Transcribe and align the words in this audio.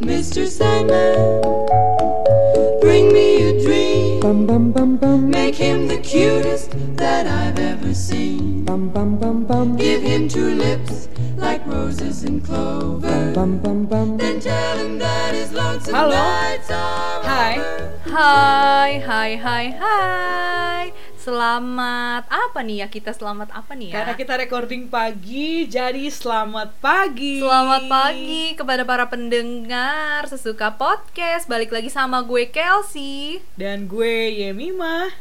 Mr. 0.00 0.48
Sandman, 0.48 1.40
bring 2.80 3.12
me 3.12 3.42
a 3.42 3.62
dream. 3.62 4.18
Bum 4.18 4.46
bum 4.46 4.72
bum 4.72 4.96
bum 4.96 5.30
Make 5.30 5.54
him 5.54 5.86
the 5.86 5.98
cutest 5.98 6.72
that 6.96 7.28
I've 7.28 7.60
ever 7.60 7.94
seen. 7.94 8.64
bum 8.64 8.88
bum 8.88 9.16
bum 9.16 9.44
bum 9.44 9.76
Give 9.76 10.02
him 10.02 10.28
two 10.28 10.54
lips 10.56 11.08
like 11.36 11.64
roses 11.68 12.24
and 12.24 12.44
clover. 12.44 13.32
bum 13.32 13.58
bum 13.58 13.86
bum 13.86 14.16
Then 14.16 14.40
tell 14.40 14.76
him 14.76 14.98
that 14.98 15.34
his 15.34 15.52
lonesome 15.52 15.94
Halo. 15.94 16.10
nights 16.10 16.68
are 16.70 17.22
Hai. 17.22 17.58
over. 17.58 18.00
Hai, 18.10 18.98
hai, 19.06 19.36
hai, 19.36 19.70
hai. 19.78 20.92
Selamat 21.30 22.26
apa 22.26 22.58
nih 22.66 22.82
ya 22.82 22.90
kita 22.90 23.14
selamat 23.14 23.54
apa 23.54 23.78
nih 23.78 23.94
ya? 23.94 24.02
Karena 24.02 24.14
kita 24.18 24.34
recording 24.34 24.90
pagi, 24.90 25.62
jadi 25.70 26.10
selamat 26.10 26.74
pagi. 26.82 27.38
Selamat 27.38 27.86
pagi 27.86 28.58
kepada 28.58 28.82
para 28.82 29.06
pendengar 29.06 30.26
sesuka 30.26 30.74
podcast. 30.74 31.46
Balik 31.46 31.70
lagi 31.70 31.86
sama 31.86 32.26
gue 32.26 32.50
Kelsey. 32.50 33.38
Dan 33.54 33.86
gue 33.86 34.42
Yemima. 34.42 35.14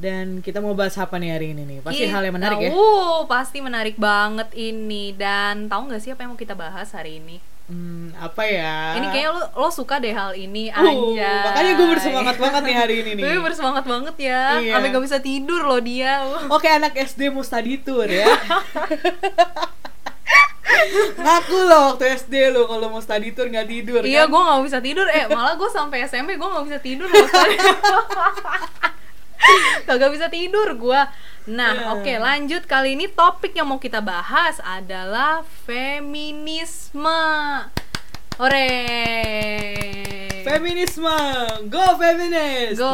Dan 0.00 0.40
kita 0.40 0.64
mau 0.64 0.72
bahas 0.72 0.96
apa 0.96 1.20
nih 1.20 1.28
hari 1.28 1.52
ini 1.52 1.68
nih? 1.68 1.78
Pasti 1.84 2.08
Kita- 2.08 2.16
hal 2.16 2.22
yang 2.24 2.36
menarik 2.40 2.56
ya. 2.56 2.70
Uh, 2.72 3.28
pasti 3.28 3.60
menarik 3.60 4.00
banget 4.00 4.48
ini. 4.56 5.12
Dan 5.12 5.68
tahu 5.68 5.92
nggak 5.92 6.00
sih 6.00 6.16
apa 6.16 6.24
yang 6.24 6.32
mau 6.32 6.40
kita 6.40 6.56
bahas 6.56 6.96
hari 6.96 7.20
ini? 7.20 7.44
Hmm, 7.66 8.14
apa 8.14 8.46
ya? 8.46 8.94
Ini 8.94 9.06
kayaknya 9.10 9.30
lo, 9.34 9.42
lo 9.58 9.68
suka 9.74 9.98
deh 9.98 10.14
hal 10.14 10.38
ini 10.38 10.70
Uh, 10.70 10.86
aja. 10.86 11.50
makanya 11.50 11.72
gue 11.74 11.88
bersemangat 11.90 12.36
banget 12.38 12.62
nih 12.62 12.76
hari 12.78 12.94
ini 13.02 13.10
nih. 13.18 13.22
Gue 13.26 13.42
bersemangat 13.42 13.82
banget 13.82 14.16
ya. 14.22 14.42
Iya. 14.62 14.72
Sampai 14.78 14.94
gak 14.94 15.02
bisa 15.02 15.18
tidur 15.18 15.60
loh 15.66 15.82
dia. 15.82 16.22
Oke 16.46 16.70
anak 16.70 16.94
SD 16.94 17.34
tour 17.82 18.06
ya. 18.06 18.30
Ngaku 21.16 21.58
lo 21.66 21.78
waktu 21.90 22.14
SD 22.14 22.54
lo 22.54 22.70
kalau 22.70 22.86
mau 22.86 23.02
study 23.02 23.34
tour 23.34 23.50
nggak 23.50 23.66
tidur 23.66 24.00
Iya, 24.06 24.26
kan? 24.26 24.30
gue 24.30 24.40
nggak 24.46 24.62
bisa 24.62 24.78
tidur. 24.78 25.06
Eh, 25.10 25.26
malah 25.26 25.54
gue 25.54 25.66
sampai 25.66 26.06
SMP 26.06 26.38
gue 26.38 26.46
nggak 26.46 26.64
bisa 26.64 26.78
tidur 26.78 27.08
loh. 27.10 27.26
Kagak 29.88 30.10
bisa 30.12 30.26
tidur 30.26 30.74
gue. 30.74 31.00
Nah, 31.46 31.72
Iya. 31.72 31.86
oke 31.94 32.12
lanjut 32.18 32.62
kali 32.66 32.98
ini 32.98 33.06
topik 33.06 33.54
yang 33.54 33.70
mau 33.70 33.78
kita 33.78 34.02
bahas 34.02 34.58
adalah 34.66 35.46
feminisme. 35.62 37.22
Ore. 38.36 38.68
Feminisme, 40.44 41.16
go 41.72 41.96
feminis. 41.96 42.76
Go. 42.76 42.84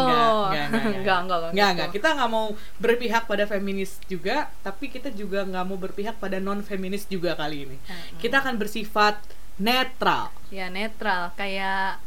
Enggak, 0.55 1.19
enggak, 1.27 1.39
enggak, 1.51 1.51
Enggak. 1.53 1.89
Kita 1.91 2.09
nggak 2.15 2.31
mau 2.31 2.55
berpihak 2.79 3.27
pada 3.27 3.45
feminis 3.51 3.99
juga, 4.07 4.49
tapi 4.63 4.89
kita 4.89 5.11
juga 5.11 5.43
nggak 5.43 5.65
mau 5.67 5.77
berpihak 5.77 6.17
pada 6.23 6.39
non 6.39 6.63
feminis 6.63 7.11
juga 7.11 7.35
kali 7.35 7.67
ini. 7.67 7.77
Mm-mm. 7.77 8.23
Kita 8.23 8.39
akan 8.41 8.55
bersifat 8.57 9.19
netral. 9.59 10.31
Ya 10.49 10.71
netral, 10.71 11.35
kayak 11.35 11.99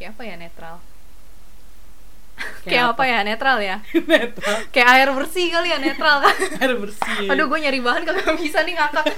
kayak 0.00 0.16
apa 0.16 0.22
ya 0.24 0.34
netral? 0.40 0.80
Kayak, 2.64 2.92
apa? 2.92 3.02
ya 3.08 3.18
netral 3.24 3.58
ya? 3.60 3.76
netral. 4.12 4.56
Kayak 4.68 4.88
air 4.96 5.08
bersih 5.16 5.46
kali 5.48 5.68
ya 5.72 5.78
netral 5.80 6.16
kan? 6.24 6.36
Air 6.62 6.74
bersih. 6.76 7.26
Aduh, 7.28 7.46
gue 7.48 7.58
nyari 7.60 7.80
bahan 7.80 8.02
kagak 8.04 8.36
bisa 8.36 8.60
nih 8.62 8.74
ngakak. 8.76 9.06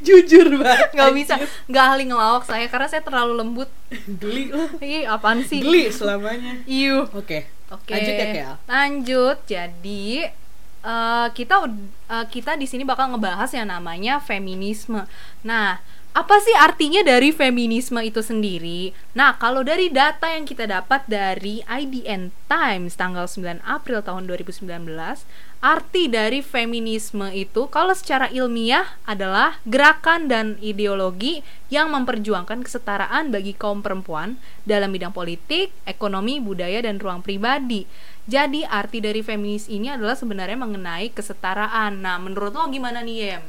jujur 0.00 0.48
banget. 0.64 0.96
nggak 0.96 1.12
bisa 1.12 1.34
nggak 1.68 1.84
ahli 1.92 2.08
ngelawak 2.08 2.48
saya 2.48 2.72
karena 2.72 2.88
saya 2.88 3.04
terlalu 3.04 3.36
lembut 3.36 3.68
Geli 4.08 4.48
lo. 4.48 4.64
Ih, 4.80 5.04
apaan 5.04 5.44
sih 5.44 5.60
Geli 5.60 5.92
selamanya. 5.92 6.64
Iu. 6.64 7.04
Oke. 7.12 7.44
Oke. 7.68 7.92
Lanjut 7.92 8.14
ya, 8.16 8.26
Kel. 8.32 8.54
Lanjut. 8.64 9.38
Jadi 9.44 10.24
eh, 10.84 11.26
kita 11.36 11.54
eh, 11.68 12.26
kita 12.32 12.56
di 12.56 12.64
sini 12.64 12.82
bakal 12.88 13.12
ngebahas 13.12 13.52
yang 13.52 13.68
namanya 13.68 14.24
feminisme. 14.24 15.04
Nah, 15.44 15.84
apa 16.14 16.38
sih 16.38 16.54
artinya 16.54 17.02
dari 17.02 17.34
feminisme 17.34 17.98
itu 17.98 18.22
sendiri? 18.22 18.94
Nah, 19.18 19.34
kalau 19.34 19.66
dari 19.66 19.90
data 19.90 20.30
yang 20.30 20.46
kita 20.46 20.62
dapat 20.62 21.02
dari 21.10 21.58
IDN 21.66 22.30
Times 22.46 22.94
tanggal 22.94 23.26
9 23.26 23.58
April 23.66 23.98
tahun 23.98 24.30
2019, 24.30 24.94
arti 25.58 26.06
dari 26.06 26.38
feminisme 26.38 27.34
itu 27.34 27.66
kalau 27.66 27.98
secara 27.98 28.30
ilmiah 28.30 28.94
adalah 29.10 29.58
gerakan 29.66 30.30
dan 30.30 30.54
ideologi 30.62 31.42
yang 31.66 31.90
memperjuangkan 31.90 32.62
kesetaraan 32.62 33.34
bagi 33.34 33.50
kaum 33.50 33.82
perempuan 33.82 34.38
dalam 34.62 34.94
bidang 34.94 35.10
politik, 35.10 35.74
ekonomi, 35.82 36.38
budaya, 36.38 36.78
dan 36.86 37.02
ruang 37.02 37.26
pribadi. 37.26 37.90
Jadi 38.30 38.62
arti 38.62 39.02
dari 39.02 39.18
feminis 39.18 39.66
ini 39.66 39.90
adalah 39.90 40.14
sebenarnya 40.14 40.62
mengenai 40.62 41.10
kesetaraan. 41.10 41.98
Nah, 42.06 42.22
menurut 42.22 42.54
lo 42.54 42.70
gimana 42.70 43.02
nih, 43.02 43.34
Yem? 43.34 43.44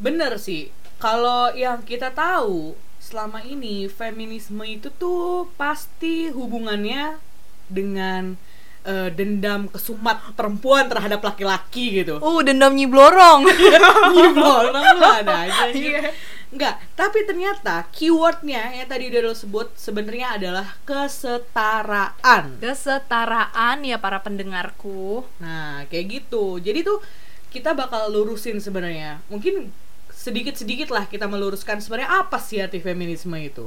Bener 0.00 0.40
sih. 0.40 0.81
Kalau 1.02 1.50
yang 1.50 1.82
kita 1.82 2.14
tahu 2.14 2.78
selama 3.02 3.42
ini 3.42 3.90
feminisme 3.90 4.62
itu 4.62 4.86
tuh 4.94 5.50
pasti 5.58 6.30
hubungannya 6.30 7.18
dengan 7.66 8.38
eh, 8.86 9.10
dendam 9.10 9.66
kesumat 9.66 10.38
perempuan 10.38 10.86
terhadap 10.86 11.18
laki-laki 11.18 12.06
gitu. 12.06 12.22
Uh, 12.22 12.38
dendam 12.46 12.70
nyiblorong. 12.78 13.50
Gimana 13.50 14.94
lu 15.02 15.02
ada 15.02 15.50
aja. 15.50 15.74
Iya. 15.74 16.14
Enggak, 16.54 16.78
tapi 16.94 17.26
ternyata 17.26 17.90
keywordnya 17.90 18.70
yang 18.76 18.86
tadi 18.86 19.10
udah 19.10 19.20
lo 19.26 19.34
sebut 19.34 19.74
sebenarnya 19.74 20.38
adalah 20.38 20.78
kesetaraan. 20.86 22.62
kesetaraan 22.62 23.82
ya 23.82 23.98
para 23.98 24.22
pendengarku. 24.22 25.26
Nah, 25.42 25.82
kayak 25.90 26.22
gitu. 26.22 26.62
Jadi 26.62 26.86
tuh 26.86 27.02
kita 27.50 27.74
bakal 27.74 28.06
lurusin 28.12 28.62
sebenarnya. 28.62 29.24
Mungkin 29.32 29.81
sedikit-sedikit 30.22 30.94
lah 30.94 31.10
kita 31.10 31.26
meluruskan 31.26 31.82
sebenarnya 31.82 32.22
apa 32.22 32.38
sih 32.38 32.62
arti 32.62 32.78
feminisme 32.78 33.34
itu. 33.42 33.66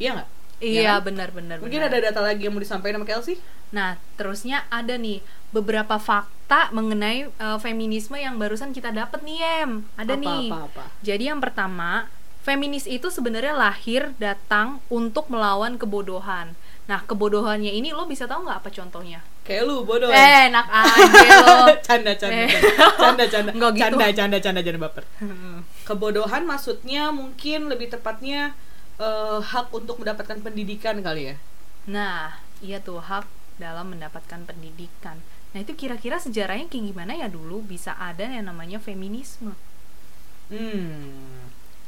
Iya 0.00 0.16
nggak? 0.16 0.28
Iya, 0.56 0.96
kan? 0.96 1.12
benar-benar. 1.12 1.56
Mungkin 1.60 1.84
ada 1.84 2.00
data 2.00 2.20
lagi 2.24 2.48
yang 2.48 2.56
mau 2.56 2.64
disampaikan 2.64 3.04
sama 3.04 3.08
Kelsey? 3.08 3.36
Nah, 3.76 4.00
terusnya 4.16 4.64
ada 4.72 4.96
nih 4.96 5.20
beberapa 5.52 6.00
fakta 6.00 6.72
mengenai 6.72 7.28
eh, 7.28 7.58
feminisme 7.60 8.16
yang 8.16 8.40
barusan 8.40 8.72
kita 8.72 8.88
dapat 8.88 9.20
nih, 9.20 9.38
Em. 9.68 9.84
Ada 10.00 10.16
Apa, 10.16 10.24
nih. 10.24 10.48
apa, 10.48 10.58
apa? 10.72 10.84
Jadi 11.04 11.24
yang 11.28 11.44
pertama, 11.44 12.08
feminis 12.40 12.88
itu 12.88 13.12
sebenarnya 13.12 13.52
lahir 13.52 14.16
datang 14.16 14.80
untuk 14.88 15.28
melawan 15.28 15.76
kebodohan. 15.76 16.56
Nah, 16.88 17.04
kebodohannya 17.04 17.76
ini 17.76 17.92
lo 17.92 18.08
bisa 18.08 18.24
tahu 18.24 18.48
nggak 18.48 18.64
apa 18.64 18.70
contohnya? 18.72 19.20
Kayak 19.46 19.62
lu 19.62 19.86
bodoh. 19.86 20.10
Eh, 20.10 20.50
enak 20.50 20.66
aja 20.66 21.30
lo. 21.38 21.54
canda, 21.86 22.12
canda, 22.18 22.44
Eh. 22.44 22.50
canda, 22.98 23.24
canda, 23.30 23.50
Nggak 23.54 23.72
gitu. 23.72 23.82
canda, 23.86 24.06
canda, 24.10 24.38
canda, 24.42 24.60
jangan 24.60 24.80
baper. 24.82 25.04
Kebodohan 25.86 26.42
maksudnya 26.42 27.14
mungkin 27.14 27.70
lebih 27.70 27.94
tepatnya 27.94 28.58
eh, 28.98 29.38
hak 29.40 29.70
untuk 29.70 30.02
mendapatkan 30.02 30.42
pendidikan 30.42 30.98
kali 30.98 31.30
ya. 31.30 31.36
Nah, 31.86 32.42
iya 32.58 32.82
tuh 32.82 32.98
hak 32.98 33.24
dalam 33.56 33.94
mendapatkan 33.94 34.42
pendidikan. 34.42 35.22
Nah, 35.54 35.62
itu 35.62 35.72
kira-kira 35.72 36.18
sejarahnya 36.18 36.66
kayak 36.66 36.90
gimana 36.90 37.12
ya 37.14 37.30
dulu 37.30 37.62
bisa 37.62 37.94
ada 37.94 38.26
yang 38.26 38.50
namanya 38.50 38.76
feminisme? 38.76 39.54
Hmm, 40.50 41.46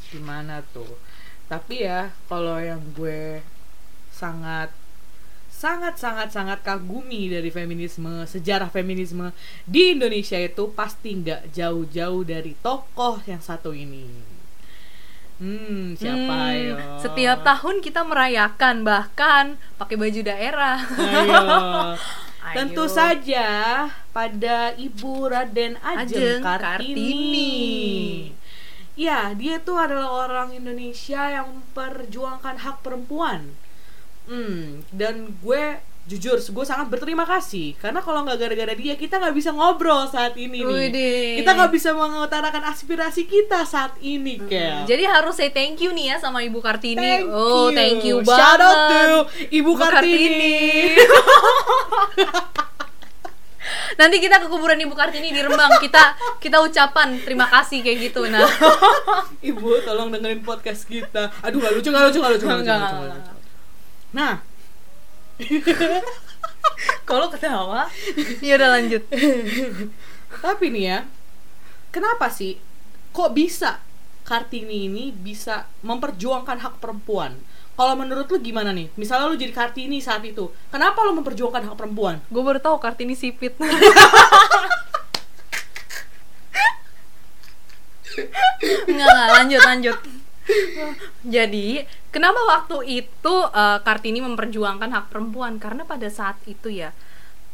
gimana 0.09 0.63
tuh? 0.73 0.99
Tapi 1.47 1.83
ya, 1.83 2.13
kalau 2.27 2.57
yang 2.59 2.81
gue 2.93 3.41
sangat 4.11 4.71
sangat 5.59 5.99
sangat 5.99 6.31
sangat 6.31 6.63
kagumi 6.63 7.27
dari 7.35 7.51
feminisme, 7.51 8.23
sejarah 8.31 8.71
feminisme 8.71 9.35
di 9.67 9.99
Indonesia 9.99 10.39
itu 10.39 10.71
pasti 10.71 11.19
nggak 11.19 11.51
jauh-jauh 11.51 12.23
dari 12.23 12.55
tokoh 12.63 13.19
yang 13.27 13.43
satu 13.43 13.75
ini. 13.75 14.07
Hmm, 15.39 15.95
siapa 15.95 16.35
Hmm, 16.51 16.63
yo? 16.63 16.75
Setiap 16.99 17.47
tahun 17.47 17.79
kita 17.79 18.03
merayakan 18.07 18.83
bahkan 18.83 19.45
pakai 19.79 19.95
baju 19.99 20.21
daerah. 20.23 20.79
Ayo. 20.83 21.43
Ayo. 22.49 22.55
Tentu 22.55 22.87
saja 22.87 23.47
pada 24.15 24.73
Ibu 24.79 25.31
Raden 25.31 25.75
Ajeng, 25.83 26.39
Ajeng 26.39 26.39
Kartini. 26.43 26.63
Kartini. 26.63 27.55
Ya, 28.99 29.31
dia 29.35 29.63
tuh 29.63 29.79
adalah 29.79 30.11
orang 30.27 30.51
Indonesia 30.55 31.23
yang 31.31 31.47
memperjuangkan 31.55 32.67
hak 32.67 32.83
perempuan. 32.83 33.55
Hmm, 34.29 34.85
dan 34.93 35.33
gue 35.41 35.63
jujur, 36.09 36.41
gue 36.41 36.65
sangat 36.65 36.89
berterima 36.89 37.29
kasih 37.29 37.77
karena 37.77 38.01
kalau 38.01 38.25
nggak 38.25 38.41
gara-gara 38.41 38.73
dia 38.73 38.97
kita 38.97 39.21
nggak 39.21 39.37
bisa 39.37 39.53
ngobrol 39.53 40.09
saat 40.09 40.33
ini 40.41 40.65
nih. 40.65 40.89
Kita 41.45 41.53
nggak 41.53 41.73
bisa 41.73 41.93
mengutarakan 41.93 42.65
aspirasi 42.73 43.29
kita 43.29 43.69
saat 43.69 43.93
ini, 44.01 44.41
Kel. 44.49 44.89
Jadi 44.89 45.05
harus 45.05 45.37
say 45.37 45.53
thank 45.53 45.85
you 45.85 45.93
nih 45.93 46.17
ya 46.17 46.21
sama 46.21 46.41
Ibu 46.41 46.65
Kartini. 46.65 46.97
Thank 46.97 47.29
oh, 47.29 47.69
you. 47.69 47.77
thank 47.77 48.01
you 48.09 48.17
Shout 48.25 48.57
banget. 48.57 48.65
out 48.65 48.81
to 48.89 49.29
Ibu 49.53 49.69
Ibu 49.69 49.73
Kartini. 49.77 50.49
Nanti 54.01 54.17
kita 54.23 54.41
ke 54.41 54.47
kuburan 54.49 54.81
Ibu 54.81 54.95
Kartini 54.97 55.29
di 55.29 55.45
Rembang. 55.45 55.77
Kita 55.77 56.17
kita 56.41 56.65
ucapan 56.65 57.21
terima 57.21 57.51
kasih 57.53 57.85
kayak 57.85 57.99
gitu. 58.09 58.25
Nah, 58.33 58.49
Ibu 59.51 59.85
tolong 59.85 60.09
dengerin 60.09 60.41
podcast 60.41 60.89
kita. 60.89 61.29
Aduh 61.45 61.61
gak 61.61 61.77
lucu 61.77 61.93
gak 61.93 62.09
lucu 62.09 62.19
gak 62.23 62.33
lucu 62.33 62.47
gak 62.49 62.57
lucu, 62.57 62.65
Enggak, 62.65 62.79
nggak 62.79 62.93
lucu, 62.97 63.05
enggak. 63.05 63.19
lucu. 63.29 63.38
Nah 64.13 64.41
Kalau 67.09 67.31
ketawa, 67.33 67.89
ya 68.45 68.59
udah 68.59 68.71
lanjut. 68.79 69.03
Tapi 70.45 70.67
nih 70.71 70.85
ya, 70.85 70.99
kenapa 71.89 72.29
sih 72.29 72.61
kok 73.15 73.33
bisa 73.33 73.81
Kartini 74.29 74.93
ini 74.93 75.09
bisa 75.09 75.65
memperjuangkan 75.81 76.61
hak 76.61 76.75
perempuan? 76.85 77.41
Kalau 77.79 77.95
menurut 77.97 78.29
lu 78.29 78.43
gimana 78.43 78.75
nih? 78.75 78.93
Misalnya 78.99 79.31
lu 79.31 79.41
jadi 79.41 79.55
Kartini 79.55 80.03
saat 80.05 80.21
itu, 80.27 80.53
kenapa 80.69 81.01
lu 81.07 81.17
memperjuangkan 81.17 81.73
hak 81.73 81.77
perempuan? 81.79 82.21
Gue 82.29 82.43
baru 82.45 82.61
tahu 82.61 82.77
Kartini 82.77 83.17
sipit. 83.17 83.57
Enggak, 88.91 89.27
lanjut, 89.39 89.63
lanjut. 89.63 90.18
Jadi, 91.27 91.83
kenapa 92.09 92.41
waktu 92.49 93.05
itu 93.05 93.35
eh, 93.49 93.79
Kartini 93.83 94.21
memperjuangkan 94.21 94.91
hak 94.91 95.07
perempuan? 95.09 95.57
Karena 95.57 95.83
pada 95.83 96.09
saat 96.09 96.37
itu 96.45 96.69
ya, 96.69 96.91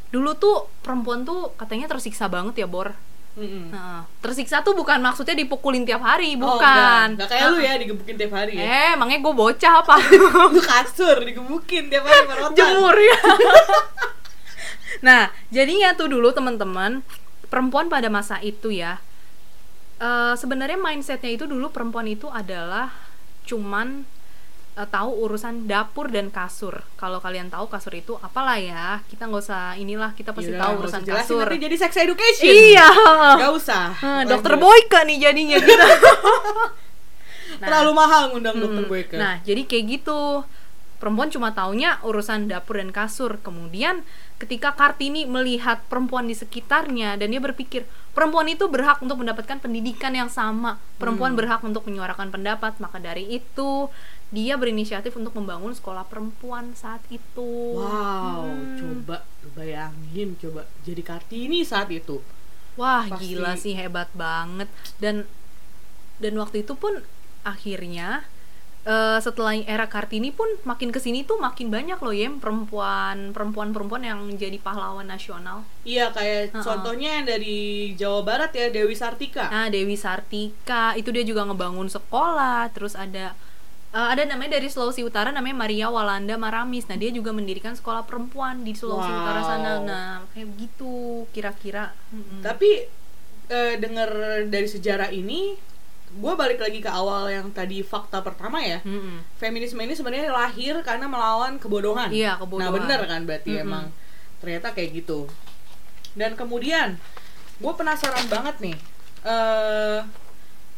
dulu 0.08 0.35
tuh 0.35 0.70
perempuan 0.81 1.23
tuh 1.23 1.52
katanya 1.55 1.91
tersiksa 1.91 2.26
banget 2.26 2.62
ya, 2.62 2.69
Bor. 2.69 2.94
Mm-mm. 3.35 3.75
Nah, 3.75 4.06
tersiksa 4.23 4.62
tuh 4.62 4.79
bukan 4.79 5.02
maksudnya 5.02 5.35
dipukulin 5.35 5.82
tiap 5.82 6.06
hari, 6.06 6.38
Oh, 6.38 6.55
bukan. 6.55 7.19
enggak. 7.19 7.19
Enggak 7.19 7.29
kayak 7.35 7.46
lu 7.50 7.58
ya 7.58 7.75
digebukin 7.75 8.14
tiap 8.14 8.31
hari 8.31 8.52
ya. 8.55 8.62
Eh, 8.62 8.88
emangnya 8.94 9.19
gue 9.19 9.35
bocah 9.35 9.73
apa? 9.82 9.94
Lu 10.55 10.62
kasur 10.62 11.19
digebukin 11.19 11.91
tiap 11.91 12.06
hari 12.06 12.31
merotan. 12.31 12.55
jemur 12.55 12.94
ya. 12.94 13.19
nah, 15.06 15.23
jadinya 15.50 15.99
tuh 15.99 16.14
dulu 16.14 16.31
teman-teman 16.31 17.02
perempuan 17.50 17.91
pada 17.91 18.06
masa 18.06 18.38
itu 18.38 18.70
ya. 18.70 19.02
Eh, 20.00 20.35
sebenarnya 20.35 20.79
mindsetnya 20.79 21.31
itu 21.35 21.44
dulu 21.44 21.70
perempuan 21.70 22.06
itu 22.08 22.26
adalah 22.31 22.91
cuman 23.44 24.08
eh, 24.75 24.88
tahu 24.88 25.11
urusan 25.29 25.69
dapur 25.70 26.11
dan 26.11 26.32
kasur. 26.32 26.82
Kalau 26.99 27.20
kalian 27.20 27.52
tahu 27.52 27.67
kasur 27.70 27.94
itu 27.94 28.19
apalah 28.19 28.58
ya, 28.58 29.02
kita 29.06 29.29
nggak 29.31 29.43
usah 29.44 29.76
inilah 29.79 30.17
kita 30.17 30.35
pasti 30.35 30.50
Yaudah, 30.55 30.62
tahu 30.67 30.73
urusan 30.85 31.02
kasur. 31.06 31.44
Nanti 31.46 31.58
jadi 31.62 31.76
sex 31.79 31.93
education. 31.99 32.50
Iya. 32.50 32.88
Gak 33.38 33.52
usah. 33.55 33.85
Lanjut. 34.02 34.31
dokter 34.35 34.55
Boyka 34.58 35.00
nih 35.06 35.19
jadinya 35.20 35.56
gitu. 35.61 35.87
Nah. 37.61 37.70
Terlalu 37.70 37.93
mahal 37.94 38.23
ngundang 38.35 38.56
dokter 38.58 38.82
Hmm. 38.82 38.91
Boyke. 38.91 39.14
Nah, 39.14 39.38
jadi 39.46 39.62
kayak 39.62 39.85
gitu. 39.87 40.43
Perempuan 40.99 41.29
cuma 41.29 41.52
taunya 41.52 42.00
urusan 42.02 42.49
dapur 42.49 42.81
dan 42.81 42.91
kasur. 42.91 43.37
Kemudian 43.44 44.02
ketika 44.41 44.73
Kartini 44.73 45.29
melihat 45.29 45.85
perempuan 45.87 46.25
di 46.26 46.35
sekitarnya 46.35 47.20
dan 47.20 47.29
dia 47.31 47.38
berpikir, 47.38 47.85
perempuan 48.15 48.47
itu 48.47 48.65
berhak 48.71 49.03
untuk 49.03 49.19
mendapatkan 49.19 49.59
pendidikan 49.59 50.15
yang 50.15 50.31
sama. 50.31 50.79
Perempuan 50.97 51.35
Hmm. 51.35 51.39
berhak 51.43 51.61
untuk 51.61 51.85
menyuarakan 51.85 52.31
pendapat. 52.31 52.79
Maka 52.79 53.03
dari 53.03 53.27
itu, 53.29 53.91
dia 54.31 54.55
berinisiatif 54.55 55.19
untuk 55.19 55.35
membangun 55.35 55.75
sekolah 55.75 56.07
perempuan 56.07 56.73
saat 56.79 57.03
itu. 57.11 57.75
Wow, 57.77 58.47
Hmm. 58.49 58.79
coba 58.79 59.27
bayangin 59.53 60.39
coba 60.39 60.65
jadi 60.87 61.03
Kartini 61.03 61.67
saat 61.67 61.91
itu. 61.91 62.23
Wah, 62.75 63.07
Pasti- 63.07 63.35
gila 63.35 63.53
sih 63.55 63.75
hebat 63.75 64.09
banget. 64.15 64.71
Dan 64.99 65.27
dan 66.19 66.35
waktu 66.39 66.63
itu 66.63 66.79
pun 66.79 67.03
akhirnya 67.43 68.25
eh, 68.85 69.19
setelah 69.19 69.57
era 69.65 69.89
Kartini 69.89 70.29
pun 70.29 70.47
makin 70.63 70.93
ke 70.93 71.01
sini 71.01 71.25
tuh 71.25 71.41
makin 71.41 71.73
banyak 71.73 71.97
loh 71.99 72.13
ya 72.13 72.29
perempuan 72.37 73.33
perempuan 73.33 73.73
perempuan 73.73 74.05
yang 74.05 74.21
jadi 74.37 74.61
pahlawan 74.61 75.09
nasional. 75.09 75.65
Iya 75.83 76.13
kayak 76.13 76.53
Ha-ha. 76.53 76.63
contohnya 76.63 77.21
yang 77.21 77.27
dari 77.27 77.93
Jawa 77.97 78.21
Barat 78.23 78.53
ya 78.53 78.69
Dewi 78.69 78.93
Sartika. 78.93 79.49
Nah 79.49 79.73
Dewi 79.73 79.97
Sartika 79.97 80.93
itu 80.95 81.09
dia 81.11 81.25
juga 81.25 81.49
ngebangun 81.49 81.89
sekolah. 81.89 82.69
Terus 82.77 82.93
ada 82.93 83.33
eh, 83.95 84.09
ada 84.13 84.23
namanya 84.29 84.61
dari 84.61 84.69
Sulawesi 84.69 85.01
Utara 85.01 85.33
namanya 85.33 85.65
Maria 85.65 85.89
Walanda 85.89 86.37
Maramis. 86.37 86.85
Nah 86.89 87.01
dia 87.01 87.09
juga 87.09 87.33
mendirikan 87.33 87.73
sekolah 87.73 88.05
perempuan 88.05 88.63
di 88.63 88.77
Sulawesi 88.77 89.09
Wow. 89.09 89.21
Utara 89.25 89.41
sana. 89.43 89.71
Nah 89.81 90.07
kayak 90.37 90.49
gitu 90.61 91.25
kira-kira. 91.33 91.97
Mm-mm. 92.13 92.45
Tapi 92.45 92.85
eh, 93.49 93.75
dengar 93.77 94.09
dari 94.49 94.65
sejarah 94.65 95.13
ini, 95.13 95.53
gue 96.15 96.33
balik 96.39 96.63
lagi 96.63 96.79
ke 96.79 96.87
awal 96.87 97.27
yang 97.27 97.51
tadi 97.51 97.83
fakta 97.83 98.23
pertama 98.23 98.63
ya. 98.63 98.79
Mm-mm. 98.87 99.27
Feminisme 99.35 99.83
ini 99.83 99.93
sebenarnya 99.93 100.31
lahir 100.31 100.79
karena 100.87 101.11
melawan 101.11 101.59
kebodohan. 101.59 102.11
Iya, 102.15 102.39
Nah 102.39 102.47
kebodohan. 102.47 102.75
bener 102.79 103.01
kan 103.05 103.21
berarti 103.27 103.51
Mm-mm. 103.59 103.65
emang 103.67 103.85
ternyata 104.39 104.71
kayak 104.71 105.03
gitu. 105.03 105.27
Dan 106.15 106.39
kemudian 106.39 107.03
gue 107.59 107.73
penasaran 107.75 108.27
banget 108.31 108.57
nih, 108.63 108.77
eh 109.27 110.01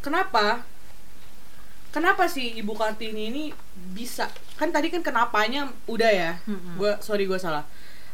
kenapa 0.01 0.65
kenapa 1.93 2.29
sih 2.29 2.57
Ibu 2.57 2.73
Kartini 2.73 3.29
ini 3.29 3.45
bisa? 3.93 4.33
Kan 4.57 4.73
tadi 4.73 4.89
kan 4.89 5.05
kenapanya 5.05 5.69
udah 5.85 6.11
ya. 6.13 6.33
Mm-mm. 6.49 6.81
Gua 6.81 6.97
sorry 7.05 7.29
gue 7.29 7.37
salah. 7.37 7.69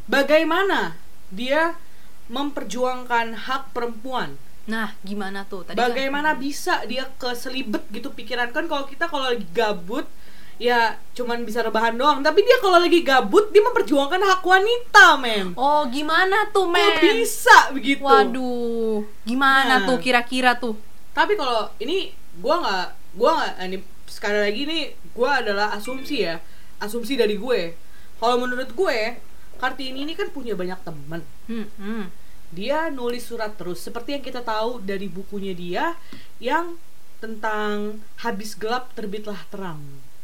Bagaimana 0.07 0.99
dia 1.31 1.79
memperjuangkan 2.27 3.47
hak 3.47 3.71
perempuan? 3.71 4.35
Nah 4.65 4.95
gimana 5.01 5.43
tuh 5.43 5.63
tadi? 5.63 5.75
kan- 5.75 5.89
Bagaimana 5.89 6.33
bisa 6.33 6.83
dia 6.85 7.03
keselibet 7.13 7.83
gitu 7.89 8.09
pikiran 8.09 8.49
kan 8.49 8.65
kalau 8.65 8.85
kita 8.85 9.05
kalau 9.05 9.27
lagi 9.27 9.43
gabut 9.49 10.07
ya 10.55 10.95
cuman 11.11 11.41
bisa 11.41 11.59
rebahan 11.59 11.91
doang 11.93 12.21
tapi 12.21 12.39
dia 12.39 12.55
kalau 12.57 12.77
lagi 12.77 13.01
gabut 13.01 13.49
dia 13.49 13.59
memperjuangkan 13.59 14.21
hak 14.21 14.41
wanita 14.41 15.17
men 15.17 15.51
Oh 15.55 15.83
gimana 15.87 16.47
tuh 16.47 16.65
kok 16.65 16.71
men? 16.71 17.01
bisa 17.01 17.73
begitu 17.73 17.99
Waduh, 17.99 19.01
gimana 19.23 19.73
Nah. 19.75 19.85
tuh 19.85 19.97
kira-kira 19.97 20.55
tuh? 20.55 20.77
tapi 21.11 21.33
kalau 21.33 21.69
ini 21.77 22.09
gua 22.37 22.57
nggak 22.59 22.87
gua 23.13 23.31
nggak 23.35 23.53
ini 23.63 23.77
sekali 24.05 24.39
lagi 24.39 24.61
nih 24.63 24.83
gua 25.11 25.41
adalah 25.41 25.73
asumsi 25.73 26.21
ya 26.21 26.37
asumsi 26.79 27.13
dari 27.13 27.35
gue 27.35 27.73
kalau 28.15 28.37
menurut 28.37 28.69
gue 28.69 28.97
Kartini 29.55 30.03
ini 30.03 30.13
kan 30.13 30.27
punya 30.27 30.53
banyak 30.53 30.75
temen 30.81 31.21
Hmm, 31.45 31.67
hmm. 31.73 32.03
Dia 32.53 32.87
nulis 32.93 33.25
surat 33.25 33.51
terus 33.57 33.81
seperti 33.81 34.15
yang 34.15 34.23
kita 34.23 34.45
tahu 34.45 34.79
dari 34.85 35.09
bukunya 35.09 35.51
dia 35.57 35.97
yang 36.37 36.77
tentang 37.17 37.99
habis 38.21 38.53
gelap 38.53 38.93
terbitlah 38.93 39.39
terang 39.49 39.81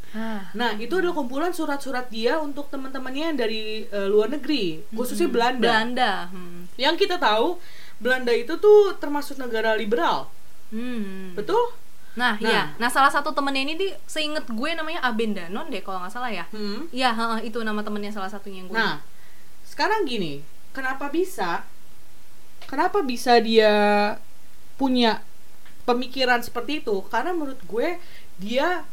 Ah, 0.09 0.49
Nah, 0.57 0.73
itu 0.81 0.89
adalah 0.97 1.13
kumpulan 1.13 1.53
surat-surat 1.53 2.09
dia 2.09 2.41
untuk 2.41 2.65
teman-temannya 2.73 3.23
yang 3.29 3.37
dari 3.37 3.85
eh, 3.85 4.07
luar 4.09 4.33
negeri, 4.33 4.81
khususnya 4.89 5.29
hmm. 5.29 5.35
Belanda. 5.37 5.61
Belanda. 5.69 6.11
Hmm. 6.33 6.65
Yang 6.81 6.95
kita 7.05 7.21
tahu, 7.21 7.61
Belanda 8.01 8.33
itu 8.33 8.57
tuh 8.57 8.97
termasuk 8.97 9.37
negara 9.37 9.77
liberal. 9.77 10.25
Hmm. 10.73 11.37
Betul? 11.37 11.77
Nah, 12.17 12.41
Nah. 12.41 12.49
iya. 12.49 12.63
Nah, 12.81 12.89
salah 12.89 13.13
satu 13.13 13.37
temennya 13.37 13.69
ini 13.69 13.75
di 13.77 13.87
seinget 14.09 14.49
gue 14.49 14.69
namanya 14.73 15.05
Aben 15.05 15.37
Danon 15.37 15.69
deh 15.69 15.85
kalau 15.85 16.01
nggak 16.01 16.13
salah 16.13 16.33
ya. 16.33 16.49
Hmm. 16.49 16.89
Iya, 16.89 17.13
heeh, 17.13 17.53
itu 17.53 17.61
nama 17.61 17.85
temennya 17.85 18.09
salah 18.09 18.33
satunya 18.33 18.65
yang 18.65 18.69
gue. 18.73 18.75
Nah, 18.75 19.05
sekarang 19.61 20.09
gini, 20.09 20.41
kenapa 20.73 21.13
bisa? 21.13 21.69
Kenapa 22.69 23.01
bisa 23.01 23.41
dia 23.41 23.73
punya 24.77 25.25
pemikiran 25.83 26.39
seperti 26.39 26.85
itu? 26.85 27.01
Karena 27.09 27.33
menurut 27.33 27.59
gue 27.65 27.97
dia 28.37 28.85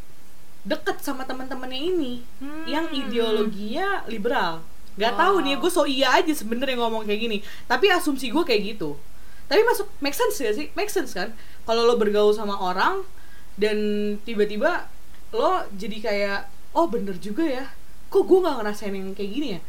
deket 0.66 0.98
sama 0.98 1.22
teman-temannya 1.22 1.78
ini 1.78 2.12
Hmm. 2.42 2.64
yang 2.66 2.86
ideologinya 2.90 4.02
liberal. 4.08 4.64
Gak 4.96 5.12
Wow. 5.12 5.20
tahu 5.20 5.36
nih, 5.44 5.54
gue 5.60 5.70
so 5.70 5.84
iya 5.84 6.16
aja 6.16 6.32
sebenernya 6.32 6.80
ngomong 6.80 7.04
kayak 7.04 7.20
gini. 7.20 7.38
Tapi 7.68 7.92
asumsi 7.92 8.32
gue 8.32 8.42
kayak 8.42 8.74
gitu. 8.74 8.96
Tapi 9.46 9.60
masuk 9.62 9.86
make 10.00 10.16
sense 10.16 10.40
gak 10.40 10.56
sih? 10.56 10.66
Make 10.72 10.90
sense 10.90 11.12
kan? 11.12 11.36
Kalau 11.62 11.84
lo 11.84 11.94
bergaul 11.94 12.32
sama 12.32 12.56
orang 12.56 13.04
dan 13.54 13.76
tiba-tiba 14.24 14.88
lo 15.30 15.68
jadi 15.76 15.96
kayak, 16.00 16.40
oh 16.72 16.88
bener 16.88 17.20
juga 17.20 17.44
ya. 17.44 17.68
Kok 18.08 18.24
gue 18.24 18.38
nggak 18.40 18.56
ngerasain 18.58 18.90
yang 18.90 19.12
kayak 19.12 19.30
gini 19.30 19.48
ya? 19.54 19.60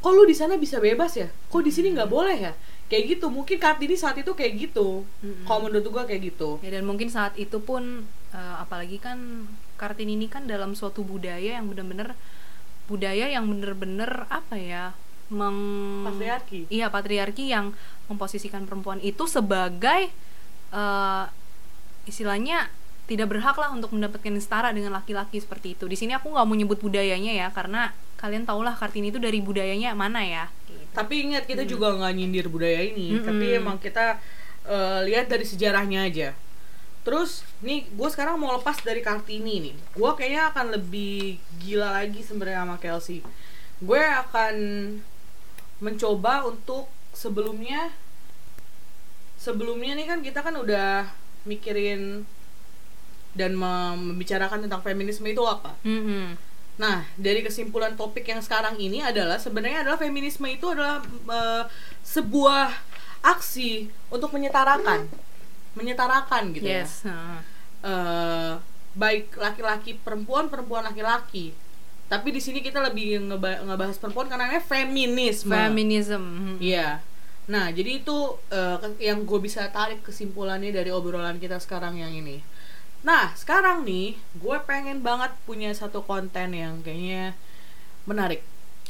Kok 0.00 0.12
lo 0.12 0.22
di 0.22 0.36
sana 0.38 0.54
bisa 0.54 0.78
bebas 0.78 1.18
ya? 1.18 1.28
Kok 1.50 1.66
di 1.66 1.72
sini 1.74 1.90
nggak 1.92 2.06
boleh 2.08 2.36
ya? 2.38 2.52
Kayak 2.86 3.18
gitu. 3.18 3.26
Mungkin 3.28 3.58
Kartini 3.58 3.96
saat 3.98 4.16
itu 4.18 4.32
kayak 4.32 4.52
gitu. 4.70 5.02
Mm-mm. 5.22 5.44
Kalau 5.44 5.66
menurut 5.66 5.86
gue 5.86 6.02
kayak 6.06 6.22
gitu. 6.34 6.62
Ya 6.62 6.78
dan 6.78 6.84
mungkin 6.86 7.10
saat 7.10 7.34
itu 7.34 7.58
pun 7.62 8.06
eh, 8.34 8.56
apalagi 8.60 9.02
kan 9.02 9.50
Kartini 9.76 10.16
ini 10.16 10.26
kan 10.30 10.48
dalam 10.48 10.72
suatu 10.72 11.04
budaya 11.04 11.60
yang 11.60 11.68
bener-bener 11.68 12.16
budaya 12.86 13.26
yang 13.26 13.44
bener-bener 13.50 14.30
apa 14.30 14.54
ya 14.54 14.94
meng 15.26 15.58
Patriarki. 16.06 16.70
iya 16.70 16.86
patriarki 16.86 17.50
yang 17.50 17.74
memposisikan 18.06 18.62
perempuan 18.62 19.02
itu 19.02 19.26
sebagai 19.26 20.06
eh, 20.70 21.24
istilahnya 22.06 22.70
tidak 23.06 23.30
berhak 23.30 23.54
lah 23.58 23.70
untuk 23.70 23.94
mendapatkan 23.94 24.34
setara 24.42 24.74
dengan 24.74 24.94
laki-laki 24.94 25.38
seperti 25.38 25.78
itu. 25.78 25.86
Di 25.86 25.94
sini 25.94 26.14
aku 26.14 26.30
nggak 26.34 26.46
mau 26.46 26.56
nyebut 26.58 26.78
budayanya 26.82 27.32
ya 27.34 27.48
karena 27.54 27.94
kalian 28.16 28.48
tahulah 28.48 28.72
Kartini 28.72 29.12
itu 29.12 29.20
dari 29.20 29.38
budayanya 29.44 29.92
mana 29.92 30.24
ya. 30.24 30.44
gitu. 30.66 30.82
Tapi 30.96 31.28
ingat 31.28 31.44
kita 31.44 31.68
juga 31.68 31.92
nggak 31.92 32.12
nyindir 32.16 32.46
budaya 32.48 32.80
ini, 32.80 33.20
Mm-mm. 33.20 33.26
tapi 33.28 33.44
emang 33.52 33.76
kita 33.76 34.16
eh, 34.64 35.00
lihat 35.04 35.28
dari 35.28 35.44
sejarahnya 35.44 36.08
aja. 36.08 36.32
Terus 37.04 37.46
nih 37.62 37.86
gue 37.86 38.08
sekarang 38.10 38.34
mau 38.40 38.56
lepas 38.56 38.80
dari 38.82 38.98
Kartini 39.04 39.62
nih. 39.62 39.74
Gue 39.94 40.10
kayaknya 40.18 40.50
akan 40.50 40.66
lebih 40.74 41.38
gila 41.62 42.02
lagi 42.02 42.18
sebenarnya 42.24 42.66
sama 42.66 42.76
Kelsey. 42.82 43.20
Gue 43.78 44.00
akan 44.02 44.54
mencoba 45.78 46.48
untuk 46.48 46.88
sebelumnya 47.12 47.92
sebelumnya 49.36 49.92
nih 49.94 50.06
kan 50.08 50.18
kita 50.24 50.40
kan 50.42 50.56
udah 50.56 51.06
mikirin 51.46 52.24
dan 53.36 53.52
mem- 53.54 54.16
membicarakan 54.16 54.64
tentang 54.64 54.80
feminisme 54.82 55.28
itu 55.28 55.44
apa. 55.44 55.76
Mm-mm. 55.84 56.34
Nah, 56.76 57.08
dari 57.16 57.40
kesimpulan 57.40 57.96
topik 57.96 58.22
yang 58.22 58.38
sekarang 58.38 58.76
ini 58.76 59.00
adalah 59.00 59.36
sebenarnya 59.36 59.80
adalah 59.80 59.96
feminisme 59.96 60.44
itu 60.44 60.68
adalah 60.68 61.00
eh, 61.04 61.64
sebuah 62.02 62.68
aksi 63.24 63.88
untuk 64.06 64.30
menyetarakan, 64.30 65.08
menyetarakan 65.72 66.42
gitu 66.52 66.68
ya. 66.68 66.84
yes 66.84 67.04
heeh. 67.04 67.38
Eh, 67.82 68.52
baik 68.92 69.36
laki-laki 69.36 69.96
perempuan, 69.96 70.48
perempuan 70.48 70.84
laki-laki. 70.84 71.52
Tapi 72.06 72.28
di 72.30 72.38
sini 72.38 72.60
kita 72.60 72.78
lebih 72.80 73.18
ngeba- 73.20 73.66
ngebahas 73.66 73.96
perempuan 73.98 74.30
karena 74.30 74.46
ini 74.48 74.62
feminisme. 74.62 75.50
feminism. 75.50 76.22
Iya. 76.62 77.02
Nah, 77.46 77.70
jadi 77.70 78.02
itu 78.02 78.16
ke- 78.78 79.00
yang 79.00 79.22
gue 79.22 79.38
bisa 79.38 79.66
tarik 79.70 80.02
kesimpulannya 80.02 80.70
dari 80.70 80.90
obrolan 80.90 81.38
kita 81.38 81.58
sekarang 81.58 81.94
yang 81.96 82.10
ini. 82.10 82.42
Nah, 83.04 83.34
sekarang 83.36 83.84
nih, 83.84 84.16
gue 84.36 84.56
pengen 84.66 85.00
banget 85.04 85.32
punya 85.44 85.70
satu 85.72 86.02
konten 86.02 86.52
yang 86.56 86.80
kayaknya 86.82 87.36
menarik. 88.08 88.42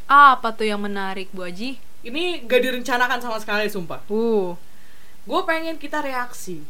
Ah, 0.07 0.39
apa 0.39 0.55
tuh 0.55 0.69
yang 0.71 0.79
menarik 0.79 1.27
Bu 1.35 1.43
Aji 1.43 1.83
Ini 2.07 2.47
gak 2.47 2.63
direncanakan 2.63 3.19
sama 3.19 3.39
sekali, 3.43 3.67
sumpah. 3.67 3.99
uh 4.07 4.55
Gue 5.27 5.41
pengen 5.43 5.75
kita 5.77 5.99
reaksi. 5.99 6.63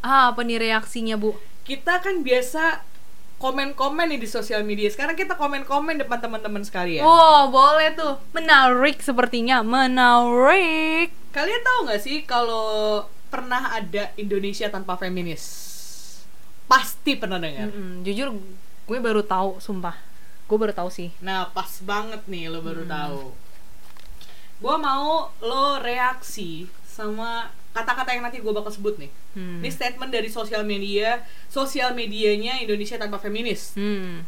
ah 0.00 0.30
apa 0.32 0.40
nih 0.46 0.62
reaksinya 0.70 1.18
Bu 1.18 1.34
Kita 1.66 1.98
kan 2.00 2.22
biasa 2.22 2.80
komen-komen 3.40 4.12
nih 4.14 4.20
di 4.20 4.28
sosial 4.28 4.62
media. 4.62 4.86
Sekarang 4.92 5.16
kita 5.16 5.34
komen-komen 5.34 5.96
depan 5.96 6.20
teman-teman 6.20 6.60
sekalian. 6.60 7.02
Wow, 7.02 7.48
boleh 7.48 7.96
tuh. 7.96 8.20
Menarik 8.36 9.00
sepertinya, 9.00 9.64
menarik. 9.64 11.08
Kalian 11.32 11.62
tahu 11.64 11.78
nggak 11.88 12.00
sih 12.04 12.22
kalau 12.28 13.02
pernah 13.32 13.72
ada 13.72 14.12
Indonesia 14.20 14.68
tanpa 14.68 15.00
feminis? 15.00 15.69
Pasti 16.70 17.18
pernah 17.18 17.42
dengar. 17.42 17.66
Mm-mm, 17.66 18.06
jujur 18.06 18.30
gue 18.86 18.98
baru 19.02 19.26
tahu, 19.26 19.58
sumpah. 19.58 19.98
Gue 20.46 20.54
baru 20.54 20.70
tahu 20.70 20.86
sih. 20.86 21.10
Nah, 21.18 21.50
pas 21.50 21.82
banget 21.82 22.22
nih 22.30 22.46
lo 22.46 22.62
baru 22.62 22.86
tahu. 22.86 23.34
Gua 24.60 24.76
mau 24.76 25.32
lo 25.40 25.80
reaksi 25.80 26.68
sama 26.84 27.48
kata-kata 27.72 28.12
yang 28.12 28.22
nanti 28.26 28.44
gue 28.44 28.52
bakal 28.52 28.68
sebut 28.68 29.00
nih. 29.00 29.10
Hmm. 29.32 29.64
Ini 29.64 29.70
statement 29.72 30.12
dari 30.12 30.28
sosial 30.28 30.62
media, 30.68 31.24
sosial 31.48 31.96
medianya 31.96 32.60
Indonesia 32.60 33.00
tanpa 33.00 33.16
feminis. 33.16 33.72
Hmm. 33.72 34.22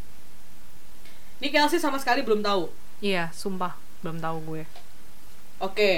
Ini 1.42 1.48
Kelsey 1.50 1.82
sama 1.82 1.98
sekali 2.00 2.22
belum 2.24 2.40
tahu. 2.40 2.70
Iya, 3.02 3.28
sumpah 3.34 3.76
belum 4.00 4.22
tahu 4.22 4.36
gue. 4.46 4.62
Oke. 5.60 5.94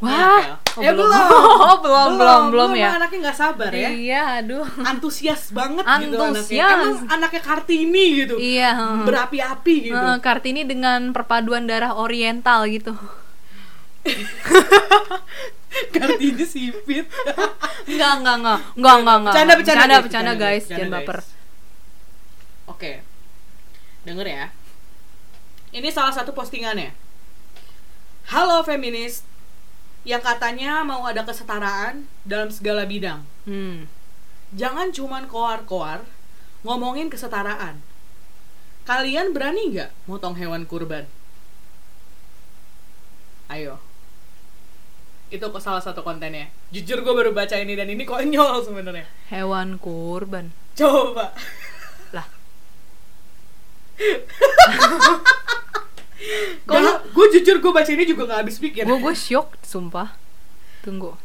Wah, 0.00 0.40
Kel. 0.40 0.80
oh, 0.80 0.80
eh, 0.80 0.92
belum. 0.96 1.12
belum. 1.12 1.28
Oh, 1.60 1.76
belum, 1.84 2.10
belum, 2.16 2.42
belum 2.56 2.70
ya. 2.72 2.88
emang 2.88 3.04
anaknya 3.04 3.18
nggak 3.28 3.36
sabar 3.36 3.68
ya. 3.68 3.90
Iya, 3.92 4.22
aduh. 4.40 4.64
Antusias 4.80 5.52
banget 5.52 5.84
gitu 5.84 6.16
anaknya. 6.16 6.40
Antusias. 6.40 6.72
Emang 6.72 6.96
anaknya 7.12 7.42
Kartini 7.44 8.04
gitu. 8.24 8.34
Iya. 8.40 8.70
heeh. 8.80 9.04
Berapi-api 9.04 9.74
gitu. 9.92 10.00
Heeh, 10.00 10.16
Kartini 10.24 10.64
dengan 10.64 11.12
perpaduan 11.12 11.68
darah 11.68 11.92
oriental 12.00 12.64
gitu. 12.64 12.96
Kartini 15.94 16.44
sipit. 16.48 17.04
Enggak, 17.90 18.12
enggak, 18.24 18.36
enggak. 18.40 18.58
Enggak, 18.80 18.96
enggak, 19.04 19.16
enggak. 19.20 19.32
Bercanda, 19.36 19.54
bercanda, 19.60 19.84
guys, 19.84 20.00
bercanda, 20.00 20.32
guys. 20.32 20.64
bercanda, 20.64 20.80
Jangan 20.80 20.92
baper. 20.96 21.18
Oke. 22.72 22.92
Denger 24.08 24.26
ya. 24.32 24.46
Ini 25.76 25.88
salah 25.92 26.16
satu 26.16 26.32
postingannya. 26.32 26.96
Halo 28.32 28.64
feminis 28.64 29.28
yang 30.04 30.24
katanya 30.24 30.80
mau 30.80 31.04
ada 31.04 31.22
kesetaraan 31.24 32.08
dalam 32.24 32.48
segala 32.48 32.88
bidang. 32.88 33.20
Hmm. 33.44 33.84
Jangan 34.56 34.90
cuman 34.90 35.28
koar-koar 35.28 36.02
ngomongin 36.64 37.12
kesetaraan. 37.12 37.84
Kalian 38.88 39.36
berani 39.36 39.76
nggak 39.76 39.90
motong 40.08 40.34
hewan 40.40 40.64
kurban? 40.64 41.04
Ayo. 43.52 43.78
Itu 45.30 45.46
kok 45.52 45.62
salah 45.62 45.84
satu 45.84 46.02
kontennya. 46.02 46.50
Jujur 46.74 47.06
gue 47.06 47.14
baru 47.14 47.30
baca 47.30 47.54
ini 47.54 47.78
dan 47.78 47.86
ini 47.86 48.02
konyol 48.02 48.62
sebenarnya. 48.66 49.06
Hewan 49.30 49.78
kurban. 49.78 50.50
Coba. 50.74 51.36
Lah, 52.10 52.26
jujur 57.40 57.56
gue 57.58 57.72
baca 57.72 57.88
ini 57.88 58.04
juga 58.04 58.28
nggak 58.28 58.40
habis 58.44 58.56
pikir. 58.56 58.84
gue 58.84 58.98
gue 58.98 59.14
shock, 59.16 59.56
sumpah. 59.64 60.12
Tunggu. 60.80 61.16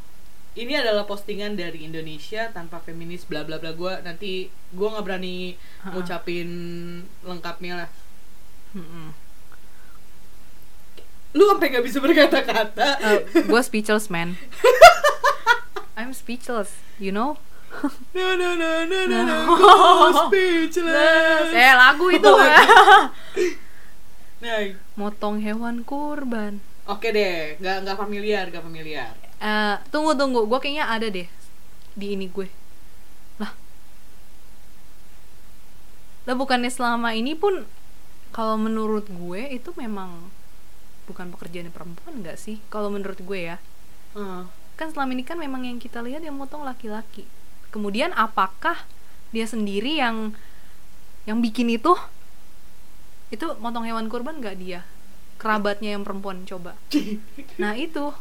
Ini 0.55 0.79
adalah 0.79 1.03
postingan 1.03 1.53
dari 1.53 1.83
Indonesia 1.83 2.47
tanpa 2.49 2.79
feminis 2.79 3.27
bla 3.27 3.43
bla 3.43 3.59
bla 3.59 3.75
gue 3.75 3.93
nanti 4.01 4.47
gue 4.47 4.87
nggak 4.87 5.03
berani 5.03 5.59
Ha-ha. 5.83 5.91
ngucapin 5.91 6.49
lengkapnya 7.21 7.83
lah. 7.83 7.89
Lu 11.31 11.43
sampai 11.45 11.67
nggak 11.67 11.83
bisa 11.83 11.99
berkata-kata. 11.99 12.87
Eh, 13.03 13.19
gue 13.43 13.61
speechless, 13.61 14.07
man. 14.07 14.39
I'm 15.99 16.15
speechless, 16.15 16.71
you 16.95 17.11
know? 17.11 17.35
No 18.15 18.39
no 18.39 18.55
no 18.55 18.87
no 18.87 18.99
no 19.03 19.19
no. 19.19 19.37
go 19.51 19.67
speechless. 20.31 21.51
Eh, 21.51 21.73
lagu 21.75 22.07
itu 22.07 22.23
Oh, 22.23 22.39
ya. 22.39 22.63
Nah, 24.45 24.61
Motong 24.93 25.41
hewan 25.41 25.81
kurban. 25.81 26.61
oke 26.85 27.09
deh, 27.09 27.57
nggak 27.57 27.81
nggak 27.81 27.97
familiar, 27.97 28.45
nggak 28.45 28.61
familiar. 28.61 29.09
Eh, 29.41 29.75
tunggu 29.89 30.13
tunggu, 30.13 30.45
gue 30.45 30.59
kayaknya 30.61 30.85
ada 30.85 31.07
deh 31.09 31.25
di 31.97 32.13
ini 32.13 32.29
gue. 32.29 32.45
Lah, 33.41 33.49
lah 36.29 36.35
bukannya 36.37 36.69
selama 36.69 37.17
ini 37.17 37.33
pun 37.33 37.65
kalau 38.29 38.53
menurut 38.61 39.09
gue 39.09 39.49
itu 39.49 39.73
memang 39.73 40.29
bukan 41.09 41.33
pekerjaan 41.33 41.73
perempuan 41.73 42.21
nggak 42.21 42.37
sih? 42.37 42.61
Kalau 42.69 42.93
menurut 42.93 43.17
gue 43.17 43.39
ya, 43.49 43.57
Hmm. 44.13 44.45
kan 44.77 44.93
selama 44.93 45.11
ini 45.11 45.25
kan 45.25 45.41
memang 45.41 45.65
yang 45.65 45.81
kita 45.81 46.05
lihat 46.05 46.21
yang 46.21 46.37
motong 46.37 46.61
laki-laki. 46.61 47.25
Kemudian 47.73 48.13
apakah 48.13 48.85
dia 49.33 49.49
sendiri 49.49 49.97
yang 49.97 50.37
yang 51.25 51.41
bikin 51.41 51.67
itu? 51.67 51.97
Itu 53.33 53.57
motong 53.57 53.85
hewan 53.85 54.07
kurban 54.07 54.39
nggak 54.41 54.57
dia? 54.61 54.85
Kerabatnya 55.41 55.97
yang 55.97 56.03
perempuan 56.05 56.45
coba. 56.47 56.77
Nah 57.61 57.73
itu 57.75 58.13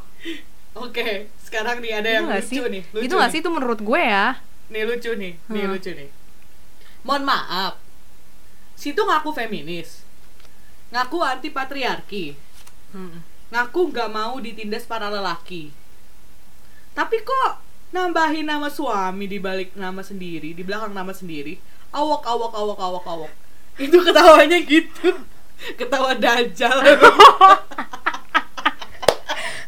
Oke, 0.74 1.30
sekarang 1.38 1.78
nih 1.78 2.02
ada 2.02 2.08
itu 2.10 2.16
yang 2.18 2.26
lucu 2.26 2.46
sih 2.50 2.58
nih. 2.66 2.82
Lucu 2.90 3.04
itu 3.06 3.14
nggak 3.14 3.30
sih 3.30 3.40
itu 3.44 3.50
menurut 3.52 3.78
gue 3.78 4.00
ya 4.02 4.42
Nih 4.74 4.82
lucu 4.88 5.12
nih, 5.14 5.38
nih 5.46 5.64
Hmm. 5.68 5.72
lucu 5.76 5.90
nih. 5.94 6.10
Mohon 7.06 7.24
maaf. 7.30 7.74
Situ 8.74 8.98
ngaku 8.98 9.30
feminis. 9.30 10.02
Ngaku 10.90 11.18
anti 11.22 11.52
patriarki. 11.52 12.34
Hmm. 12.90 13.22
Ngaku 13.54 13.92
nggak 13.92 14.10
mau 14.10 14.40
ditindas 14.42 14.88
para 14.88 15.12
lelaki. 15.12 15.70
Tapi 16.96 17.16
kok 17.22 17.62
nambahin 17.94 18.48
nama 18.48 18.66
suami 18.66 19.30
di 19.30 19.38
balik 19.38 19.78
nama 19.78 20.02
sendiri, 20.02 20.56
di 20.56 20.62
belakang 20.66 20.90
nama 20.90 21.14
sendiri? 21.14 21.60
Awok 21.94 22.24
awok 22.26 22.52
awok 22.56 22.80
awok 22.80 23.04
awok. 23.06 23.32
Itu 23.78 24.02
ketawanya 24.02 24.58
gitu. 24.62 25.14
Ketawa 25.78 26.14
dajal. 26.14 26.78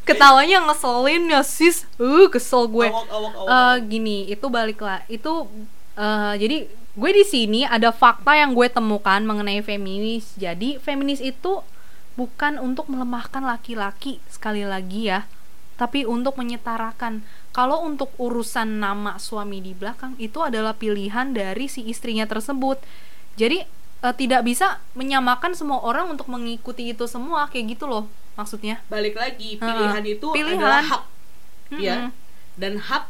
ketawanya 0.07 0.63
ngeselin 0.71 1.35
ya 1.35 1.43
sis 1.43 1.83
uh 1.99 2.31
kesel 2.31 2.71
gue 2.71 2.87
Awok 2.87 3.11
awok 3.11 3.33
awok. 3.43 3.49
Eh, 3.51 3.77
gini 3.91 4.19
itu 4.31 4.47
balik 4.47 4.79
lah 4.79 5.03
itu 5.11 5.51
eh, 5.99 6.35
jadi 6.39 6.57
gue 6.71 7.11
di 7.11 7.25
sini 7.27 7.61
ada 7.67 7.91
fakta 7.91 8.39
yang 8.39 8.55
gue 8.55 8.71
temukan 8.71 9.19
mengenai 9.27 9.61
feminis 9.67 10.31
jadi 10.39 10.79
feminis 10.79 11.19
itu 11.19 11.61
bukan 12.15 12.63
untuk 12.63 12.87
melemahkan 12.87 13.43
laki-laki 13.43 14.23
sekali 14.31 14.63
lagi 14.63 15.11
ya 15.11 15.27
tapi 15.77 16.09
untuk 16.09 16.41
menyetarakan 16.41 17.21
kalau 17.53 17.85
untuk 17.85 18.09
urusan 18.17 18.81
nama 18.81 19.21
suami 19.21 19.61
di 19.61 19.77
belakang 19.77 20.17
itu 20.17 20.41
adalah 20.41 20.73
pilihan 20.73 21.35
dari 21.37 21.69
si 21.69 21.85
istrinya 21.85 22.25
tersebut 22.25 22.81
jadi 23.37 23.69
eh, 24.05 24.15
tidak 24.17 24.43
bisa 24.45 24.81
menyamakan 24.99 25.53
semua 25.57 25.81
orang 25.83 26.11
untuk 26.13 26.27
mengikuti 26.29 26.93
itu 26.93 27.05
semua 27.09 27.49
kayak 27.49 27.77
gitu 27.79 27.87
loh 27.89 28.05
maksudnya. 28.37 28.81
Balik 28.89 29.17
lagi 29.17 29.57
Ha, 29.57 29.65
pilihan 29.65 30.05
itu 30.05 30.29
pilihan. 30.33 30.61
adalah 30.61 30.83
hak 30.85 31.03
ya. 31.77 31.97
Mm-mm. 32.09 32.11
dan 32.57 32.73
hak 32.81 33.05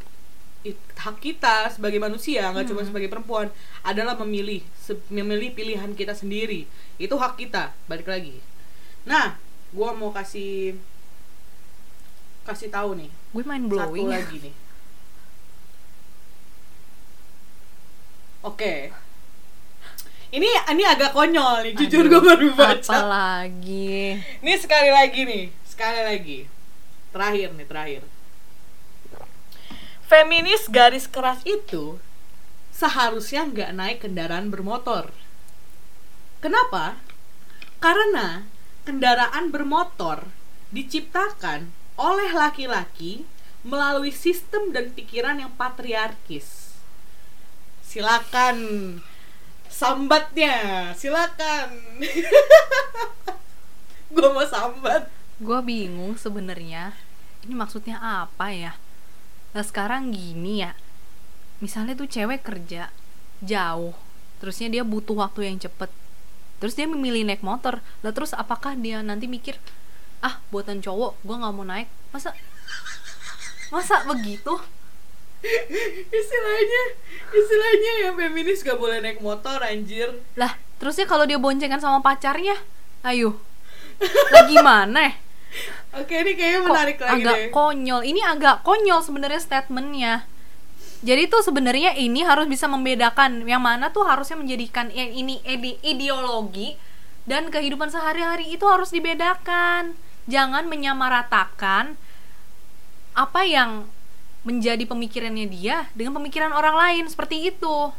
hak 0.98 1.16
kita 1.22 1.70
sebagai 1.70 2.02
manusia 2.02 2.42
nggak 2.50 2.66
cuma 2.66 2.82
sebagai 2.82 3.06
perempuan 3.06 3.46
adalah 3.86 4.18
memilih 4.18 4.66
se- 4.74 4.98
memilih 5.10 5.54
pilihan 5.54 5.94
kita 5.94 6.10
sendiri. 6.14 6.66
Itu 6.98 7.14
hak 7.18 7.38
kita 7.38 7.70
balik 7.86 8.10
lagi. 8.10 8.42
Nah 9.06 9.38
gua 9.70 9.94
mau 9.94 10.10
kasih 10.10 10.74
kasih 12.46 12.70
tahu 12.70 12.94
nih. 12.98 13.10
Gue 13.34 13.42
satu 13.42 13.66
blowing. 13.70 14.06
lagi 14.10 14.36
nih. 14.42 14.54
Oke 18.42 18.94
ini 20.34 20.48
ini 20.50 20.82
agak 20.82 21.14
konyol 21.14 21.62
nih 21.62 21.72
jujur 21.78 22.10
gue 22.10 22.20
baru 22.22 22.50
baca 22.56 22.90
apalagi 22.90 24.18
Ini 24.42 24.54
sekali 24.58 24.90
lagi 24.90 25.20
nih, 25.26 25.44
sekali 25.66 26.00
lagi. 26.02 26.38
Terakhir 27.10 27.48
nih, 27.56 27.66
terakhir. 27.66 28.02
Feminis 30.06 30.70
garis 30.70 31.10
keras 31.10 31.42
itu 31.42 31.98
seharusnya 32.70 33.48
nggak 33.48 33.70
naik 33.74 33.98
kendaraan 34.06 34.52
bermotor. 34.52 35.10
Kenapa? 36.38 37.00
Karena 37.82 38.46
kendaraan 38.86 39.50
bermotor 39.50 40.30
diciptakan 40.70 41.72
oleh 41.98 42.30
laki-laki 42.30 43.26
melalui 43.66 44.14
sistem 44.14 44.70
dan 44.70 44.94
pikiran 44.94 45.42
yang 45.42 45.50
patriarkis. 45.58 46.76
Silakan 47.82 48.56
sambatnya, 49.76 50.56
silakan. 50.96 52.00
Gue 54.14 54.28
mau 54.32 54.48
sambat. 54.48 55.12
gue 55.36 55.60
bingung 55.60 56.16
sebenarnya 56.16 56.96
ini 57.44 57.52
maksudnya 57.52 58.00
apa 58.00 58.56
ya 58.56 58.72
nah 59.52 59.60
sekarang 59.60 60.08
gini 60.08 60.64
ya 60.64 60.72
misalnya 61.60 61.92
tuh 61.92 62.08
cewek 62.08 62.40
kerja 62.40 62.88
jauh 63.44 63.92
terusnya 64.40 64.72
dia 64.72 64.80
butuh 64.80 65.12
waktu 65.12 65.52
yang 65.52 65.60
cepet 65.60 65.92
terus 66.56 66.72
dia 66.72 66.88
memilih 66.88 67.28
naik 67.28 67.44
motor 67.44 67.84
lah 68.00 68.16
terus 68.16 68.32
apakah 68.32 68.80
dia 68.80 69.04
nanti 69.04 69.28
mikir 69.28 69.60
ah 70.24 70.40
buatan 70.48 70.80
cowok 70.80 71.20
gue 71.20 71.36
nggak 71.36 71.52
mau 71.52 71.68
naik 71.68 71.92
masa 72.16 72.32
masa 73.68 74.08
begitu 74.08 74.56
istilahnya, 76.10 76.82
istilahnya 77.30 77.92
ya 78.06 78.10
feminis 78.14 78.62
gak 78.62 78.78
boleh 78.78 79.00
naik 79.02 79.20
motor 79.20 79.62
anjir. 79.62 80.10
lah 80.34 80.54
terusnya 80.76 81.08
kalau 81.08 81.24
dia 81.24 81.40
boncengan 81.40 81.80
sama 81.80 82.04
pacarnya 82.04 82.56
ayo. 83.06 83.38
Lah 84.32 84.44
gimana? 84.44 85.16
Oke, 85.96 86.12
ini 86.20 86.36
kayaknya 86.36 86.60
menarik 86.60 86.98
lagi 87.00 87.24
agak 87.24 87.36
deh. 87.36 87.48
konyol. 87.48 88.04
Ini 88.04 88.20
agak 88.28 88.60
konyol 88.60 89.00
sebenarnya 89.00 89.40
statementnya. 89.40 90.28
Jadi 91.00 91.32
tuh 91.32 91.40
sebenarnya 91.40 91.96
ini 91.96 92.20
harus 92.20 92.44
bisa 92.44 92.68
membedakan 92.68 93.48
yang 93.48 93.64
mana 93.64 93.88
tuh 93.88 94.04
harusnya 94.04 94.36
menjadikan 94.36 94.92
yang 94.92 95.08
ini 95.16 95.40
ide- 95.48 95.80
ideologi 95.80 96.76
dan 97.24 97.48
kehidupan 97.48 97.88
sehari-hari 97.88 98.52
itu 98.52 98.64
harus 98.68 98.92
dibedakan. 98.92 99.96
Jangan 100.28 100.68
menyamaratakan 100.68 101.96
apa 103.16 103.40
yang 103.48 103.88
menjadi 104.46 104.86
pemikirannya 104.86 105.50
dia 105.50 105.90
dengan 105.98 106.22
pemikiran 106.22 106.54
orang 106.54 106.78
lain 106.78 107.04
seperti 107.10 107.50
itu 107.50 107.90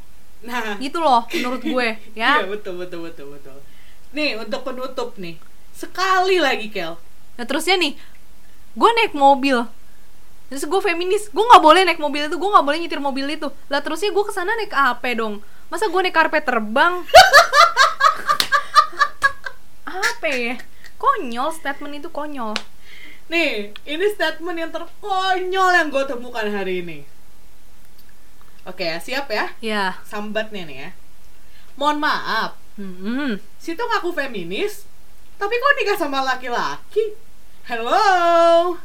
Nah, 0.46 0.78
gitu 0.78 1.02
loh 1.02 1.26
menurut 1.34 1.62
gue 1.66 1.88
iya 2.18 2.42
ya 2.42 2.46
betul 2.46 2.78
betul 2.78 3.10
betul 3.10 3.34
betul. 3.34 3.58
Nih 4.14 4.38
untuk 4.38 4.62
penutup 4.62 5.18
nih, 5.18 5.36
sekali 5.74 6.38
lagi 6.38 6.70
Kel. 6.70 6.96
Nah 7.36 7.46
terusnya 7.46 7.76
nih, 7.76 7.98
gue 8.78 8.90
naik 9.02 9.14
mobil, 9.18 9.66
terus 10.48 10.64
gue 10.64 10.82
feminis, 10.82 11.28
gue 11.28 11.44
nggak 11.44 11.64
boleh 11.64 11.82
naik 11.84 12.00
mobil 12.00 12.30
itu, 12.30 12.38
gue 12.38 12.50
nggak 12.50 12.66
boleh 12.66 12.78
nyetir 12.80 13.02
mobil 13.02 13.28
itu. 13.28 13.50
Lah 13.68 13.82
terusnya 13.82 14.14
gue 14.14 14.24
ke 14.24 14.34
sana 14.34 14.54
naik 14.56 14.74
apa 14.74 15.12
dong? 15.18 15.44
Masa 15.68 15.92
gue 15.92 16.00
naik 16.00 16.16
karpet 16.16 16.48
terbang? 16.48 17.04
apa 20.08 20.28
ya? 20.32 20.56
Konyol, 20.98 21.52
statement 21.52 22.00
itu 22.00 22.10
konyol. 22.10 22.56
Nih, 23.28 23.76
ini 23.84 24.06
statement 24.16 24.56
yang 24.56 24.72
terkonyol 24.72 25.70
yang 25.76 25.88
gue 25.92 26.04
temukan 26.08 26.48
hari 26.48 26.80
ini. 26.80 27.04
Oke 28.64 28.88
ya, 28.88 29.00
siap 29.04 29.28
ya? 29.28 29.52
Ya, 29.60 30.00
Sambatnya 30.08 30.64
nih 30.64 30.78
ya. 30.88 30.92
Mohon 31.76 32.08
maaf, 32.08 32.52
hmm, 32.80 33.40
situ 33.60 33.80
ngaku 33.80 34.16
feminis, 34.16 34.88
tapi 35.36 35.56
kok 35.60 35.76
nikah 35.78 35.98
sama 36.00 36.24
laki-laki? 36.24 37.14
Hello? 37.68 38.76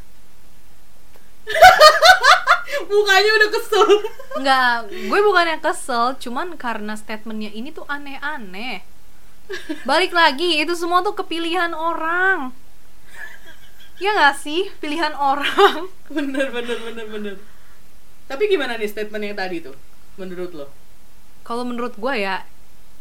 Mukanya 2.91 3.31
udah 3.39 3.51
kesel. 3.51 3.87
nggak, 4.43 4.75
gue 5.09 5.21
bukannya 5.23 5.59
kesel, 5.63 6.19
cuman 6.19 6.59
karena 6.59 6.99
statementnya 6.99 7.51
ini 7.55 7.71
tuh 7.71 7.87
aneh-aneh. 7.87 8.83
Balik 9.89 10.13
lagi, 10.13 10.63
itu 10.63 10.75
semua 10.75 11.01
tuh 11.01 11.15
kepilihan 11.15 11.75
orang. 11.75 12.53
Ya 14.03 14.11
nggak 14.19 14.35
sih, 14.43 14.67
pilihan 14.83 15.15
orang. 15.15 15.87
bener, 16.17 16.51
bener, 16.51 16.79
bener, 16.83 17.07
bener. 17.07 17.35
Tapi 18.27 18.51
gimana 18.51 18.75
nih 18.75 18.91
statement 18.91 19.23
yang 19.23 19.39
tadi 19.39 19.63
tuh? 19.63 19.79
Menurut 20.19 20.51
lo? 20.51 20.67
kalau 21.43 21.67
menurut 21.67 21.99
gue 21.99 22.15
ya 22.23 22.47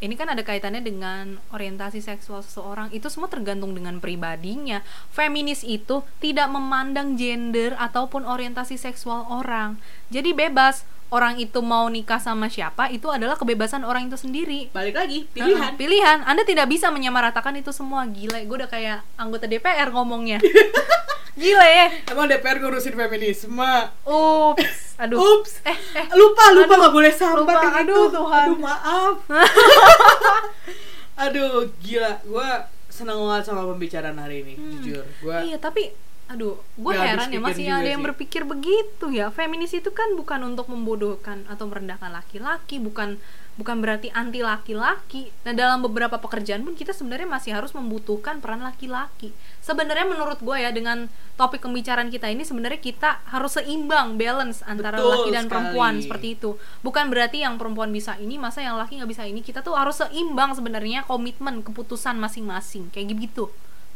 ini 0.01 0.17
kan 0.17 0.33
ada 0.33 0.41
kaitannya 0.41 0.81
dengan 0.81 1.37
orientasi 1.53 2.01
seksual 2.01 2.41
seseorang 2.41 2.89
itu 2.89 3.05
semua 3.05 3.29
tergantung 3.29 3.77
dengan 3.77 4.01
pribadinya 4.01 4.81
feminis 5.13 5.61
itu 5.61 6.01
tidak 6.17 6.49
memandang 6.49 7.13
gender 7.13 7.77
ataupun 7.77 8.25
orientasi 8.25 8.81
seksual 8.81 9.29
orang 9.29 9.77
jadi 10.09 10.33
bebas 10.33 10.83
orang 11.11 11.35
itu 11.37 11.59
mau 11.59 11.91
nikah 11.91 12.17
sama 12.23 12.47
siapa 12.47 12.87
itu 12.87 13.11
adalah 13.11 13.35
kebebasan 13.35 13.83
orang 13.83 14.07
itu 14.07 14.15
sendiri. 14.15 14.71
Balik 14.71 14.95
lagi, 14.95 15.27
pilihan. 15.35 15.59
Heeh, 15.59 15.77
pilihan. 15.77 16.17
anda 16.23 16.47
tidak 16.47 16.71
bisa 16.71 16.87
menyamaratakan 16.87 17.51
itu 17.59 17.75
semua. 17.75 18.07
Gila 18.07 18.39
gue 18.47 18.57
udah 18.63 18.71
kayak 18.71 19.03
anggota 19.19 19.45
DPR 19.45 19.91
ngomongnya. 19.91 20.39
Gila 21.41 21.63
ya. 21.67 21.87
Emang 22.11 22.27
DPR 22.31 22.63
ngurusin 22.63 22.95
feminisme? 22.95 23.71
ups. 24.07 24.95
Aduh. 24.99 25.19
Ups. 25.19 25.59
eh 25.67 25.75
eh. 25.99 26.05
Lupa 26.15 26.55
lupa 26.55 26.73
nggak 26.79 26.93
boleh 26.95 27.11
sambat 27.11 27.55
lupa. 27.59 27.69
Aduh, 27.83 28.07
itu. 28.07 28.15
Tuhan. 28.15 28.45
aduh 28.47 28.57
maaf. 28.59 29.15
Aduh 31.27 31.67
gila. 31.83 32.23
Gue 32.23 32.49
seneng 32.91 33.19
banget 33.19 33.51
sama 33.51 33.67
pembicaraan 33.67 34.15
hari 34.15 34.47
ini 34.47 34.53
jujur. 34.79 35.03
Gue 35.23 35.37
Iya, 35.51 35.57
tapi 35.59 35.91
aduh, 36.31 36.55
gue 36.79 36.93
habis 36.95 37.11
heran 37.11 37.29
ya 37.29 37.39
masih 37.43 37.65
juga 37.67 37.75
ada 37.83 37.89
yang 37.91 38.01
sih. 38.01 38.07
berpikir 38.07 38.41
begitu 38.47 39.05
ya. 39.11 39.27
Feminis 39.29 39.75
itu 39.75 39.91
kan 39.91 40.15
bukan 40.15 40.39
untuk 40.47 40.71
membodohkan 40.71 41.43
atau 41.51 41.67
merendahkan 41.67 42.09
laki-laki, 42.09 42.79
bukan 42.79 43.19
bukan 43.59 43.83
berarti 43.83 44.07
anti 44.15 44.39
laki-laki. 44.39 45.27
Nah, 45.43 45.51
dalam 45.51 45.83
beberapa 45.83 46.15
pekerjaan 46.17 46.63
pun 46.63 46.71
kita 46.71 46.95
sebenarnya 46.95 47.27
masih 47.27 47.51
harus 47.51 47.75
membutuhkan 47.75 48.39
peran 48.39 48.63
laki-laki. 48.63 49.35
Sebenarnya 49.59 50.07
menurut 50.07 50.39
gue 50.39 50.55
ya 50.55 50.71
dengan 50.71 51.11
topik 51.35 51.59
pembicaraan 51.59 52.07
kita 52.07 52.31
ini 52.31 52.47
sebenarnya 52.47 52.79
kita 52.79 53.19
harus 53.27 53.59
seimbang, 53.59 54.15
balance 54.15 54.63
antara 54.63 54.95
Betul 54.95 55.11
laki 55.11 55.29
dan 55.35 55.45
sekali. 55.45 55.51
perempuan 55.51 55.93
seperti 55.99 56.27
itu. 56.39 56.55
Bukan 56.79 57.11
berarti 57.11 57.43
yang 57.43 57.59
perempuan 57.59 57.91
bisa 57.91 58.15
ini, 58.17 58.39
masa 58.39 58.63
yang 58.63 58.79
laki 58.79 59.03
nggak 59.03 59.11
bisa 59.11 59.27
ini. 59.27 59.43
Kita 59.43 59.59
tuh 59.59 59.75
harus 59.75 59.99
seimbang 59.99 60.55
sebenarnya 60.55 61.03
komitmen 61.03 61.59
keputusan 61.61 62.15
masing-masing 62.17 62.87
kayak 62.95 63.19
gitu. 63.19 63.51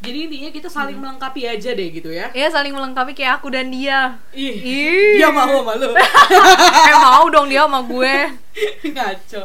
Jadi 0.05 0.17
intinya 0.23 0.49
kita 0.51 0.69
saling 0.69 0.95
melengkapi 0.95 1.41
aja 1.43 1.71
deh 1.71 1.89
gitu 1.89 2.09
ya 2.09 2.29
Ya 2.31 2.47
saling 2.47 2.71
melengkapi 2.71 3.11
kayak 3.11 3.39
aku 3.39 3.49
dan 3.49 3.67
dia. 3.67 4.21
ih 4.31 4.53
Ih. 4.53 5.17
dia 5.17 5.29
mau 5.29 5.49
sama 5.59 5.73
lu 5.75 5.89
eh 6.87 6.95
mau 6.95 7.25
dong 7.27 7.47
dia 7.47 7.63
sama 7.63 7.81
gue. 7.81 8.15
ngaco 8.93 9.43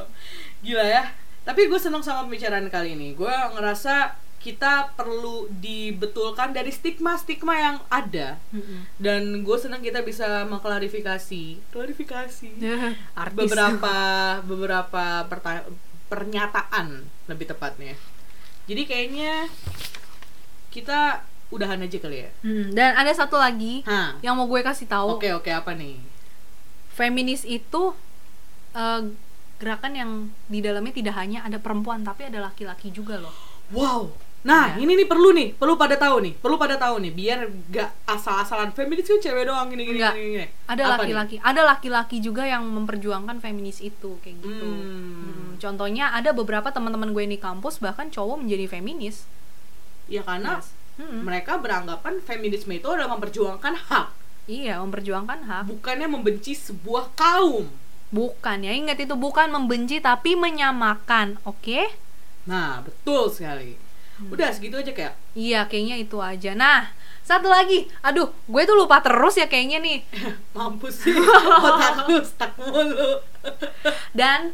gila 0.60 0.84
ya 0.84 1.02
tapi 1.40 1.66
gue 1.66 1.76
seneng 1.76 2.00
sama 2.00 2.22
pembicaraan 2.22 2.68
kali 2.68 2.92
ini 2.92 3.12
gue 3.12 3.34
ngerasa 3.50 4.12
kita 4.38 4.92
perlu 4.94 5.48
dibetulkan 5.50 6.48
dari 6.50 6.68
stigma-stigma 6.68 7.54
yang 7.54 7.76
ada 7.88 8.40
dan 8.96 9.22
gue 9.38 9.56
senang 9.56 9.80
kita 9.80 10.00
bisa 10.00 10.44
mengklarifikasi 10.44 11.42
klarifikasi 11.68 12.48
Artis. 13.18 13.36
beberapa 13.36 13.96
beberapa 14.40 15.04
perta- 15.26 15.68
pernyataan 16.08 17.00
lebih 17.26 17.46
tepatnya. 17.46 17.94
Jadi 18.64 18.82
kayaknya 18.82 19.46
kita 20.70 21.22
udahan 21.50 21.82
aja 21.82 21.98
kali 21.98 22.22
ya. 22.22 22.30
Hmm, 22.40 22.70
dan 22.70 22.94
ada 22.94 23.10
satu 23.10 23.34
lagi 23.34 23.82
Hah. 23.82 24.14
yang 24.22 24.38
mau 24.38 24.46
gue 24.46 24.62
kasih 24.62 24.86
tahu. 24.86 25.18
Oke 25.18 25.34
oke 25.34 25.50
apa 25.50 25.74
nih? 25.74 25.98
Feminis 26.94 27.42
itu 27.42 27.94
eh, 28.72 29.02
gerakan 29.58 29.92
yang 29.92 30.10
di 30.46 30.62
dalamnya 30.62 30.94
tidak 30.94 31.14
hanya 31.18 31.42
ada 31.42 31.58
perempuan 31.58 32.00
tapi 32.00 32.24
ada 32.24 32.38
laki-laki 32.40 32.88
juga 32.88 33.18
loh. 33.18 33.34
Wow. 33.74 34.14
Nah 34.40 34.72
Ya. 34.72 34.80
ini 34.80 34.96
nih 34.96 35.04
perlu 35.04 35.36
nih, 35.36 35.52
perlu 35.52 35.76
pada 35.76 36.00
tahu 36.00 36.16
nih, 36.24 36.32
perlu 36.32 36.56
pada 36.56 36.80
tahu 36.80 36.96
nih, 36.96 37.12
biar 37.12 37.38
gak 37.68 37.92
asal-asalan 38.08 38.72
feminis 38.72 39.04
kan 39.04 39.20
cewek 39.20 39.44
doang 39.44 39.68
gini 39.68 39.84
gini 39.84 40.00
Enggak. 40.00 40.14
gini. 40.16 40.28
gini. 40.32 40.46
Ada 40.64 40.82
laki-laki, 40.96 41.36
ada 41.44 41.60
laki-laki 41.66 42.16
juga 42.24 42.48
yang 42.48 42.64
memperjuangkan 42.64 43.36
feminis 43.36 43.84
itu 43.84 44.16
kayak 44.24 44.40
gitu. 44.40 44.64
Hmm. 44.64 44.80
Hmm, 45.28 45.50
Contohnya 45.60 46.16
ada 46.16 46.32
beberapa 46.32 46.72
teman-teman 46.72 47.12
gue 47.12 47.26
di 47.26 47.36
kampus 47.36 47.84
bahkan 47.84 48.08
cowok 48.08 48.40
menjadi 48.40 48.64
feminis. 48.70 49.28
Ya 50.10 50.20
karena 50.20 50.58
Yes. 50.58 50.74
Hmm. 50.98 51.24
mereka 51.24 51.56
beranggapan 51.56 52.20
feminisme 52.20 52.76
itu 52.76 52.84
adalah 52.84 53.16
memperjuangkan 53.16 53.72
hak, 53.88 54.06
Iya, 54.44 54.84
memperjuangkan 54.84 55.48
hak. 55.48 55.62
bukannya 55.64 56.04
membenci 56.04 56.52
sebuah 56.52 57.16
kaum. 57.16 57.72
Bukan 58.10 58.58
ya, 58.60 58.74
ingat 58.74 59.00
itu 59.00 59.14
bukan 59.14 59.48
membenci 59.48 59.96
tapi 59.96 60.36
menyamakan, 60.36 61.40
oke? 61.46 61.88
Nah 62.44 62.82
betul 62.82 63.30
sekali. 63.30 63.78
Hmm. 64.18 64.28
Udah 64.28 64.52
segitu 64.52 64.76
aja 64.76 64.92
kayak. 64.92 65.14
Iya, 65.32 65.64
kayaknya 65.64 65.96
itu 65.96 66.20
aja. 66.20 66.52
Nah, 66.52 66.92
satu 67.22 67.48
lagi. 67.48 67.88
Aduh, 68.02 68.28
gue 68.44 68.62
tuh 68.66 68.76
lupa 68.76 69.00
terus 69.00 69.38
ya 69.38 69.48
kayaknya 69.48 69.80
nih. 69.80 70.04
Mampus 70.58 71.00
sih, 71.00 71.16
otak 71.16 72.10
lu 72.10 72.20
stuck 72.20 72.52
mulu. 72.60 73.24
Dan 74.12 74.52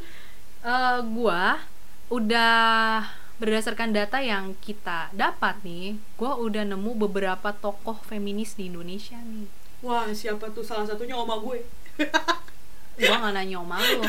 eh 0.63 0.99
gua 1.11 1.59
udah 2.07 3.03
berdasarkan 3.37 3.93
data 3.93 4.25
yang 4.25 4.57
kita 4.65 5.13
dapat 5.13 5.61
nih, 5.61 6.01
gua 6.17 6.41
udah 6.41 6.65
nemu 6.65 6.97
beberapa 6.97 7.53
tokoh 7.53 8.01
feminis 8.09 8.57
di 8.57 8.73
Indonesia 8.73 9.21
nih. 9.21 9.47
Wah, 9.85 10.09
siapa 10.11 10.49
tuh 10.51 10.65
salah 10.65 10.89
satunya 10.89 11.15
oma 11.15 11.37
gue? 11.45 11.61
Gua 12.97 13.17
nggak 13.21 13.33
nanya 13.37 13.61
sama 13.61 13.77
lu. 13.77 14.01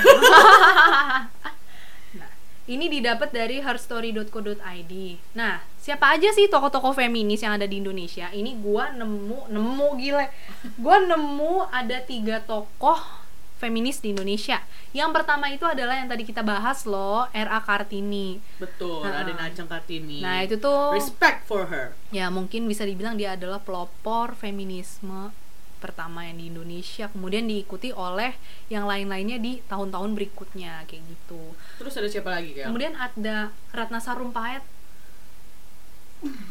nah, 2.20 2.32
Ini 2.72 2.86
didapat 2.88 3.36
dari 3.36 3.60
herstory.co.id. 3.60 4.94
Nah, 5.36 5.60
siapa 5.76 6.16
aja 6.16 6.32
sih 6.32 6.48
tokoh-tokoh 6.48 6.96
feminis 6.96 7.44
yang 7.44 7.60
ada 7.60 7.68
di 7.68 7.84
Indonesia? 7.84 8.32
Ini 8.32 8.56
gua 8.64 8.96
nemu 8.96 9.52
nemu 9.52 9.88
gile. 10.00 10.32
Gua 10.80 11.04
nemu 11.04 11.68
ada 11.68 12.00
tiga 12.00 12.40
tokoh 12.40 13.27
feminis 13.58 13.98
di 13.98 14.14
Indonesia. 14.14 14.62
Yang 14.92 15.10
pertama 15.14 15.50
itu 15.50 15.64
adalah 15.64 15.94
yang 15.94 16.06
tadi 16.06 16.22
kita 16.22 16.42
bahas 16.42 16.86
loh, 16.86 17.26
R.A. 17.28 17.60
Kartini. 17.60 18.38
Betul, 18.56 19.02
Nah. 19.02 19.22
ada 19.22 19.34
Najeng 19.34 19.66
Kartini. 19.66 20.22
Nah, 20.22 20.42
itu 20.42 20.58
tuh 20.58 20.94
respect 20.94 21.44
for 21.44 21.66
her. 21.66 21.98
ya 22.10 22.30
mungkin 22.30 22.66
bisa 22.66 22.82
dibilang 22.82 23.14
dia 23.14 23.34
adalah 23.34 23.58
pelopor 23.58 24.34
feminisme 24.34 25.34
pertama 25.78 26.26
yang 26.26 26.38
di 26.38 26.50
Indonesia 26.50 27.06
kemudian 27.08 27.46
diikuti 27.46 27.94
oleh 27.94 28.34
yang 28.66 28.86
lain-lainnya 28.86 29.38
di 29.38 29.62
tahun-tahun 29.64 30.10
berikutnya 30.12 30.82
kayak 30.86 31.06
gitu 31.06 31.54
Terus 31.78 31.94
ada 31.94 32.10
siapa 32.10 32.34
lagi 32.34 32.50
kayak? 32.52 32.66
kemudian 32.66 32.98
ada 32.98 33.54
Ratna 33.70 34.02
Sarumpait 34.02 34.66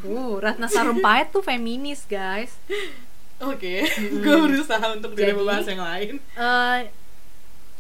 uh 0.07 0.35
Ratna 0.38 0.71
Sarumpait 0.71 1.27
tuh 1.27 1.42
feminis 1.42 2.07
guys 2.07 2.55
Oke, 3.38 3.85
gue 4.16 4.37
berusaha 4.42 4.81
untuk 4.90 5.12
tidak 5.12 5.33
Jadi- 5.33 5.37
membahas 5.37 5.66
yang 5.66 5.83
lain. 5.83 6.14
Eh, 6.33 6.81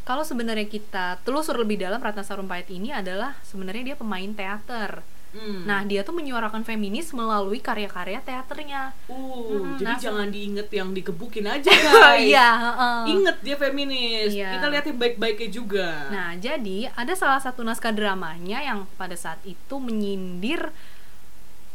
kalau 0.02 0.22
sebenarnya 0.22 0.64
kita 0.64 1.18
telusur 1.20 1.56
lebih 1.56 1.76
dalam 1.76 1.98
Ratna 1.98 2.20
Sarumpait 2.20 2.68
ini 2.68 2.90
adalah 2.90 3.34
sebenarnya 3.42 3.92
dia 3.92 3.96
pemain 3.96 4.30
teater 4.30 5.00
Hmm. 5.26 5.68
nah 5.68 5.84
dia 5.84 6.00
tuh 6.00 6.16
menyuarakan 6.16 6.64
feminis 6.64 7.12
melalui 7.12 7.60
karya-karya 7.60 8.24
teaternya 8.24 8.96
uh, 9.04 9.44
Hmm, 9.44 9.76
jadi 9.76 9.84
nah, 9.84 9.98
jangan 10.00 10.28
diinget 10.30 10.68
yang 10.70 10.88
digebukin 10.90 11.44
aja 11.44 11.66
guys. 11.84 12.24
iya 12.24 12.48
heeh. 12.56 13.00
Ingat 13.12 13.36
dia 13.42 13.56
feminis. 13.58 14.32
Iya. 14.32 14.56
Kita 14.56 14.66
liatin 14.70 14.96
baik-baiknya 14.96 15.48
juga. 15.50 16.08
Nah, 16.08 16.30
jadi 16.36 16.88
ada 16.90 17.12
salah 17.12 17.36
satu 17.36 17.60
naskah 17.60 17.92
dramanya 17.92 18.64
yang 18.64 18.88
pada 18.96 19.12
saat 19.12 19.36
itu 19.42 19.76
menyindir 19.76 20.72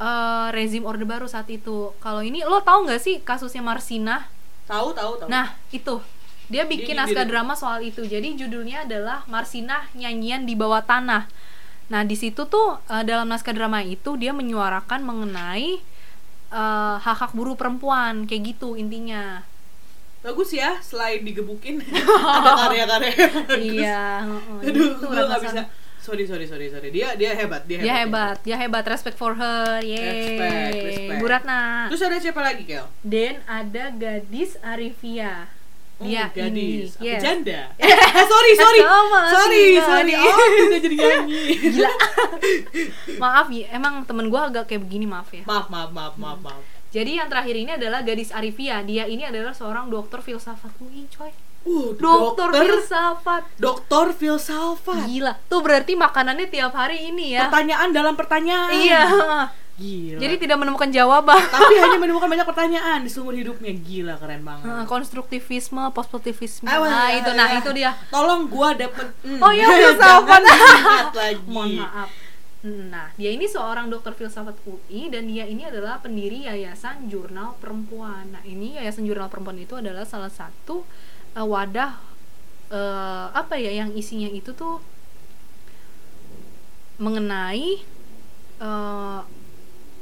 eh, 0.02 0.48
rezim 0.58 0.84
Orde 0.90 1.06
Baru 1.06 1.28
saat 1.30 1.48
itu. 1.54 1.94
Kalau 2.04 2.22
ini 2.26 2.42
lo 2.44 2.60
tahu 2.66 2.80
nggak 2.90 3.02
sih 3.02 3.16
kasusnya 3.22 3.62
Marsina? 3.62 4.18
tahu 4.70 4.88
tahu 4.96 5.12
tahu. 5.20 5.28
Nah, 5.30 5.48
itu 5.72 5.96
dia 6.52 6.64
bikin 6.68 6.96
naskah 7.00 7.24
drama 7.28 7.54
soal 7.56 7.80
itu. 7.84 8.02
Jadi 8.04 8.36
judulnya 8.40 8.84
adalah 8.88 9.24
Marsina 9.28 9.88
nyanyian 9.96 10.44
di 10.50 10.54
bawah 10.56 10.84
tanah. 10.84 11.28
Nah, 11.92 12.02
di 12.08 12.16
situ 12.16 12.48
tuh 12.48 12.80
eh, 12.88 13.04
dalam 13.04 13.28
naskah 13.32 13.54
drama 13.56 13.80
itu 13.84 14.16
dia 14.20 14.32
menyuarakan 14.32 15.02
mengenai 15.04 15.80
eh, 16.52 16.96
hak-hak 17.06 17.32
buruh 17.38 17.56
perempuan 17.60 18.26
kayak 18.28 18.44
gitu 18.58 18.76
intinya. 18.80 19.44
bagus 20.22 20.54
ya, 20.54 20.78
selain 20.86 21.26
digebukin 21.26 21.82
ada 22.38 22.52
karya-karya. 22.70 23.26
Iya, 23.58 24.02
heeh. 24.30 24.70
Aduh, 24.70 24.90
Itu 24.94 25.06
gue 25.10 25.18
Sar- 25.18 25.42
bisa. 25.42 25.62
Sorry, 26.02 26.26
sorry, 26.26 26.46
sorry, 26.46 26.68
sorry. 26.68 26.90
Dia 26.90 27.14
dia 27.14 27.30
hebat, 27.32 27.62
dia 27.64 27.78
hebat. 27.78 27.86
Dia 27.86 27.96
hebat, 27.96 28.38
dia 28.42 28.58
hebat. 28.58 28.84
Respect 28.84 29.14
for 29.16 29.34
her. 29.34 29.78
Yeay. 29.80 30.02
Respect, 30.02 30.74
respect. 30.82 31.20
Bu 31.22 31.26
Ratna. 31.26 31.62
Terus 31.88 32.02
ada 32.02 32.18
siapa 32.18 32.42
lagi, 32.42 32.66
Kel? 32.66 32.86
Dan 33.00 33.38
ada 33.46 33.94
gadis 33.94 34.58
Arifia. 34.60 35.46
Oh, 35.96 36.10
Dia 36.10 36.34
gadis. 36.34 36.98
ini. 36.98 36.98
Apa 36.98 37.06
Yes. 37.06 37.22
janda? 37.22 37.62
eh, 37.78 37.94
sorry, 38.26 38.52
sorry. 38.58 38.82
Sama 38.82 39.22
sorry, 39.30 39.64
sorry. 39.78 40.14
Oh, 40.18 40.34
bisa 40.66 40.78
jadi 40.82 40.96
nyanyi. 40.98 41.42
Gila. 41.62 41.92
maaf 43.18 43.48
ya, 43.54 43.66
emang 43.70 44.02
temen 44.02 44.26
gua 44.26 44.50
agak 44.50 44.66
kayak 44.66 44.82
begini 44.82 45.06
maaf 45.06 45.30
ya. 45.30 45.46
maaf, 45.46 45.70
maaf, 45.70 45.94
maaf, 45.94 46.18
maaf, 46.18 46.40
maaf. 46.42 46.62
Jadi 46.90 47.22
yang 47.22 47.30
terakhir 47.30 47.54
ini 47.54 47.72
adalah 47.72 48.02
gadis 48.02 48.34
Arifia. 48.34 48.82
Dia 48.82 49.06
ini 49.06 49.24
adalah 49.24 49.54
seorang 49.54 49.88
dokter 49.88 50.20
filsafat 50.20 50.74
UI, 50.82 51.06
coy. 51.08 51.30
Uh, 51.62 51.94
Dokter, 51.94 52.50
dokter, 52.50 52.66
filsafat. 52.74 53.44
dokter 53.62 54.06
filsafat. 54.18 55.06
Gila. 55.06 55.34
Tuh 55.46 55.62
berarti 55.62 55.94
makanannya 55.94 56.50
tiap 56.50 56.74
hari 56.74 57.14
ini 57.14 57.38
ya. 57.38 57.46
Pertanyaan 57.48 57.90
dalam 57.94 58.18
pertanyaan. 58.18 58.74
Iya. 58.74 59.02
Gila. 59.78 60.20
Jadi 60.22 60.36
tidak 60.42 60.58
menemukan 60.58 60.90
jawaban. 60.90 61.38
tapi 61.38 61.74
hanya 61.78 61.98
menemukan 62.04 62.26
banyak 62.26 62.46
pertanyaan 62.46 63.06
di 63.06 63.10
seumur 63.10 63.38
hidupnya. 63.38 63.78
Gila, 63.78 64.18
keren 64.18 64.42
banget. 64.42 64.66
Nah, 64.66 64.86
konstruktivisme, 64.86 65.86
positivisme. 65.94 66.66
Ah, 66.66 66.82
Nah, 66.82 67.14
ya, 67.14 67.22
itu 67.22 67.30
ya, 67.30 67.38
nah 67.38 67.48
itu 67.54 67.70
dia. 67.74 67.92
Tolong 68.10 68.50
gua 68.50 68.74
dapet 68.74 69.14
hmm. 69.22 69.42
Oh 69.42 69.54
iya, 69.54 69.66
filsafat. 69.78 70.42
Lagi. 71.18 71.46
Mohon 71.46 71.86
maaf. 71.86 72.10
Nah, 72.62 73.10
dia 73.18 73.34
ini 73.34 73.50
seorang 73.50 73.90
dokter 73.90 74.14
filsafat 74.14 74.54
UI 74.66 75.10
dan 75.10 75.26
dia 75.26 75.50
ini 75.50 75.66
adalah 75.66 75.98
pendiri 75.98 76.46
Yayasan 76.46 77.10
Jurnal 77.10 77.58
Perempuan. 77.58 78.34
Nah, 78.34 78.42
ini 78.46 78.78
Yayasan 78.78 79.02
Jurnal 79.02 79.34
Perempuan 79.34 79.58
itu 79.58 79.74
adalah 79.74 80.06
salah 80.06 80.30
satu 80.30 80.86
eh, 81.36 81.48
wadah 81.48 81.92
eh, 82.72 83.28
apa 83.32 83.56
ya 83.60 83.72
yang 83.84 83.92
isinya 83.96 84.28
itu 84.32 84.52
tuh 84.56 84.80
mengenai 87.02 87.82
eh, 88.62 89.22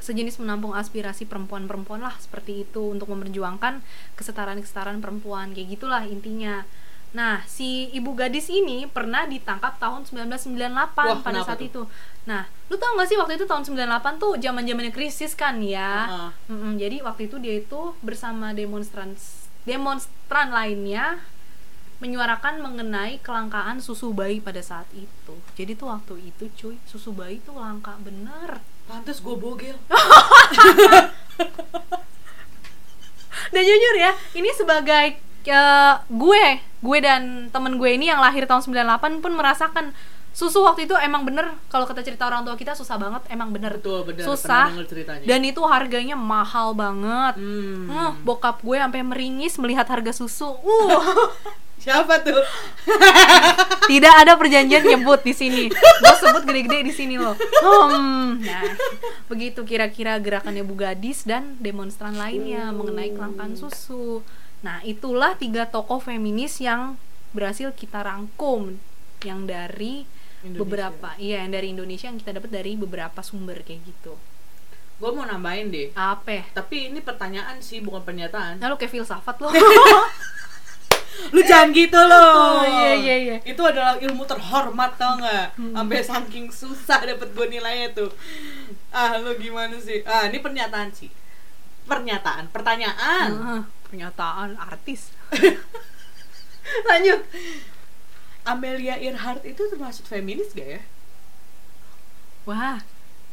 sejenis 0.00 0.40
menampung 0.40 0.72
aspirasi 0.72 1.28
perempuan-perempuan 1.28 2.00
lah 2.00 2.16
seperti 2.16 2.64
itu 2.64 2.92
untuk 2.92 3.12
memperjuangkan 3.12 3.84
kesetaraan-kesetaraan 4.16 4.98
perempuan 4.98 5.52
kayak 5.52 5.76
gitulah 5.76 6.02
intinya. 6.08 6.64
Nah, 7.10 7.42
si 7.42 7.90
ibu 7.90 8.14
gadis 8.14 8.46
ini 8.46 8.86
pernah 8.86 9.26
ditangkap 9.26 9.82
tahun 9.82 10.06
1998 10.06 10.62
Wah, 10.94 11.18
pada 11.18 11.42
saat 11.42 11.58
tuh? 11.58 11.66
itu. 11.66 11.82
Nah, 12.30 12.46
lu 12.70 12.78
tau 12.78 12.94
gak 12.94 13.10
sih 13.10 13.18
waktu 13.18 13.34
itu 13.34 13.50
tahun 13.50 13.66
98 13.66 14.22
tuh 14.22 14.38
zaman-zamannya 14.38 14.94
krisis 14.94 15.34
kan 15.34 15.58
ya. 15.58 16.06
Heeh. 16.06 16.30
Mm-mm, 16.54 16.72
jadi 16.78 17.02
waktu 17.02 17.26
itu 17.26 17.42
dia 17.42 17.58
itu 17.58 17.98
bersama 17.98 18.54
demonstran 18.54 19.18
demonstran 19.68 20.50
lainnya 20.52 21.20
menyuarakan 22.00 22.64
mengenai 22.64 23.20
kelangkaan 23.20 23.84
susu 23.84 24.16
bayi 24.16 24.40
pada 24.40 24.64
saat 24.64 24.88
itu. 24.96 25.36
Jadi 25.52 25.76
tuh 25.76 25.92
waktu 25.92 26.32
itu 26.32 26.48
cuy, 26.56 26.76
susu 26.88 27.12
bayi 27.12 27.44
tuh 27.44 27.60
langka 27.60 27.92
bener. 28.00 28.64
Pantes 28.88 29.20
gue 29.20 29.36
bogel. 29.36 29.76
Dan 33.50 33.62
jujur 33.66 33.94
ya, 33.98 34.12
ini 34.32 34.50
sebagai 34.56 35.20
eh, 35.44 35.94
gue, 36.08 36.44
gue 36.60 36.98
dan 37.02 37.50
temen 37.50 37.76
gue 37.76 37.90
ini 37.98 38.06
yang 38.08 38.22
lahir 38.22 38.46
tahun 38.46 38.62
98 38.62 39.22
pun 39.24 39.32
merasakan 39.34 39.92
susu 40.30 40.62
waktu 40.62 40.86
itu 40.86 40.94
emang 40.94 41.26
bener 41.26 41.58
kalau 41.66 41.84
kita 41.84 42.06
cerita 42.06 42.24
orang 42.30 42.46
tua 42.46 42.54
kita 42.54 42.72
susah 42.78 42.96
banget, 42.96 43.22
emang 43.28 43.50
bener. 43.50 43.76
Betul, 43.76 44.06
bener. 44.06 44.24
Susah. 44.24 44.70
Dan 45.26 45.40
itu 45.42 45.60
harganya 45.66 46.14
mahal 46.14 46.72
banget. 46.72 47.36
Hmm. 47.36 47.90
Hmm, 47.90 48.10
bokap 48.22 48.62
gue 48.62 48.78
sampai 48.78 49.02
meringis 49.02 49.58
melihat 49.58 49.86
harga 49.90 50.14
susu. 50.14 50.54
Uh, 50.70 51.32
Siapa 51.80 52.20
tuh? 52.20 52.36
tidak 53.90 54.14
ada 54.20 54.36
perjanjian 54.36 54.84
nyebut 54.84 55.24
di 55.24 55.32
sini. 55.32 55.64
Gue 55.72 56.14
sebut 56.20 56.44
gede-gede 56.44 56.84
di 56.84 56.92
sini 56.92 57.16
loh. 57.16 57.32
Hmm, 57.64 58.36
nah, 58.44 58.68
begitu 59.32 59.64
kira-kira 59.64 60.20
gerakannya 60.20 60.60
Bu 60.60 60.76
Gadis 60.76 61.24
dan 61.24 61.56
demonstran 61.56 62.20
lainnya 62.20 62.68
mengenai 62.76 63.16
kelangkaan 63.16 63.56
susu. 63.56 64.20
Nah, 64.60 64.84
itulah 64.84 65.40
tiga 65.40 65.64
tokoh 65.72 66.04
feminis 66.04 66.60
yang 66.60 67.00
berhasil 67.32 67.72
kita 67.72 68.04
rangkum 68.04 68.76
yang 69.24 69.48
dari 69.48 70.04
Indonesia. 70.40 70.60
beberapa, 70.64 71.08
iya 71.20 71.44
yang 71.44 71.52
dari 71.52 71.68
Indonesia 71.72 72.06
yang 72.08 72.18
kita 72.18 72.40
dapat 72.40 72.50
dari 72.50 72.72
beberapa 72.76 73.20
sumber 73.20 73.60
kayak 73.60 73.80
gitu. 73.84 74.16
Gue 75.00 75.10
mau 75.16 75.24
nambahin 75.24 75.72
deh. 75.72 75.88
Apa? 75.96 76.44
Tapi 76.52 76.92
ini 76.92 77.00
pertanyaan 77.00 77.60
sih, 77.64 77.80
bukan 77.80 78.04
pernyataan. 78.04 78.60
Nah, 78.60 78.68
lu 78.68 78.76
kayak 78.76 78.92
filsafat 78.92 79.36
loh. 79.40 79.52
Lu 81.36 81.40
jangan 81.44 81.68
gitu 81.76 82.00
loh. 82.00 82.64
Oh, 82.64 82.64
iya, 82.64 82.96
iya, 82.96 83.16
iya. 83.20 83.36
Itu 83.44 83.60
adalah 83.60 84.00
ilmu 84.00 84.24
terhormat 84.24 84.96
tau 84.96 85.20
nggak? 85.20 85.46
Sampai 85.76 86.00
saking 86.00 86.48
susah 86.48 87.04
dapet 87.04 87.28
gue 87.36 87.46
nilainya 87.50 87.92
tuh. 87.92 88.08
Ah, 88.88 89.20
lu 89.20 89.36
gimana 89.36 89.76
sih? 89.76 90.00
Ah, 90.08 90.32
ini 90.32 90.40
pernyataan 90.40 90.88
sih. 90.96 91.12
Pernyataan, 91.84 92.48
pertanyaan. 92.48 93.28
Ah, 93.36 93.62
pernyataan 93.84 94.56
artis. 94.56 95.12
Lanjut. 96.88 97.20
Amelia 98.42 98.96
Earhart 98.96 99.42
itu 99.42 99.62
termasuk 99.66 100.04
feminis 100.04 100.50
gak 100.50 100.68
ya? 100.68 100.82
Wah, 102.44 102.80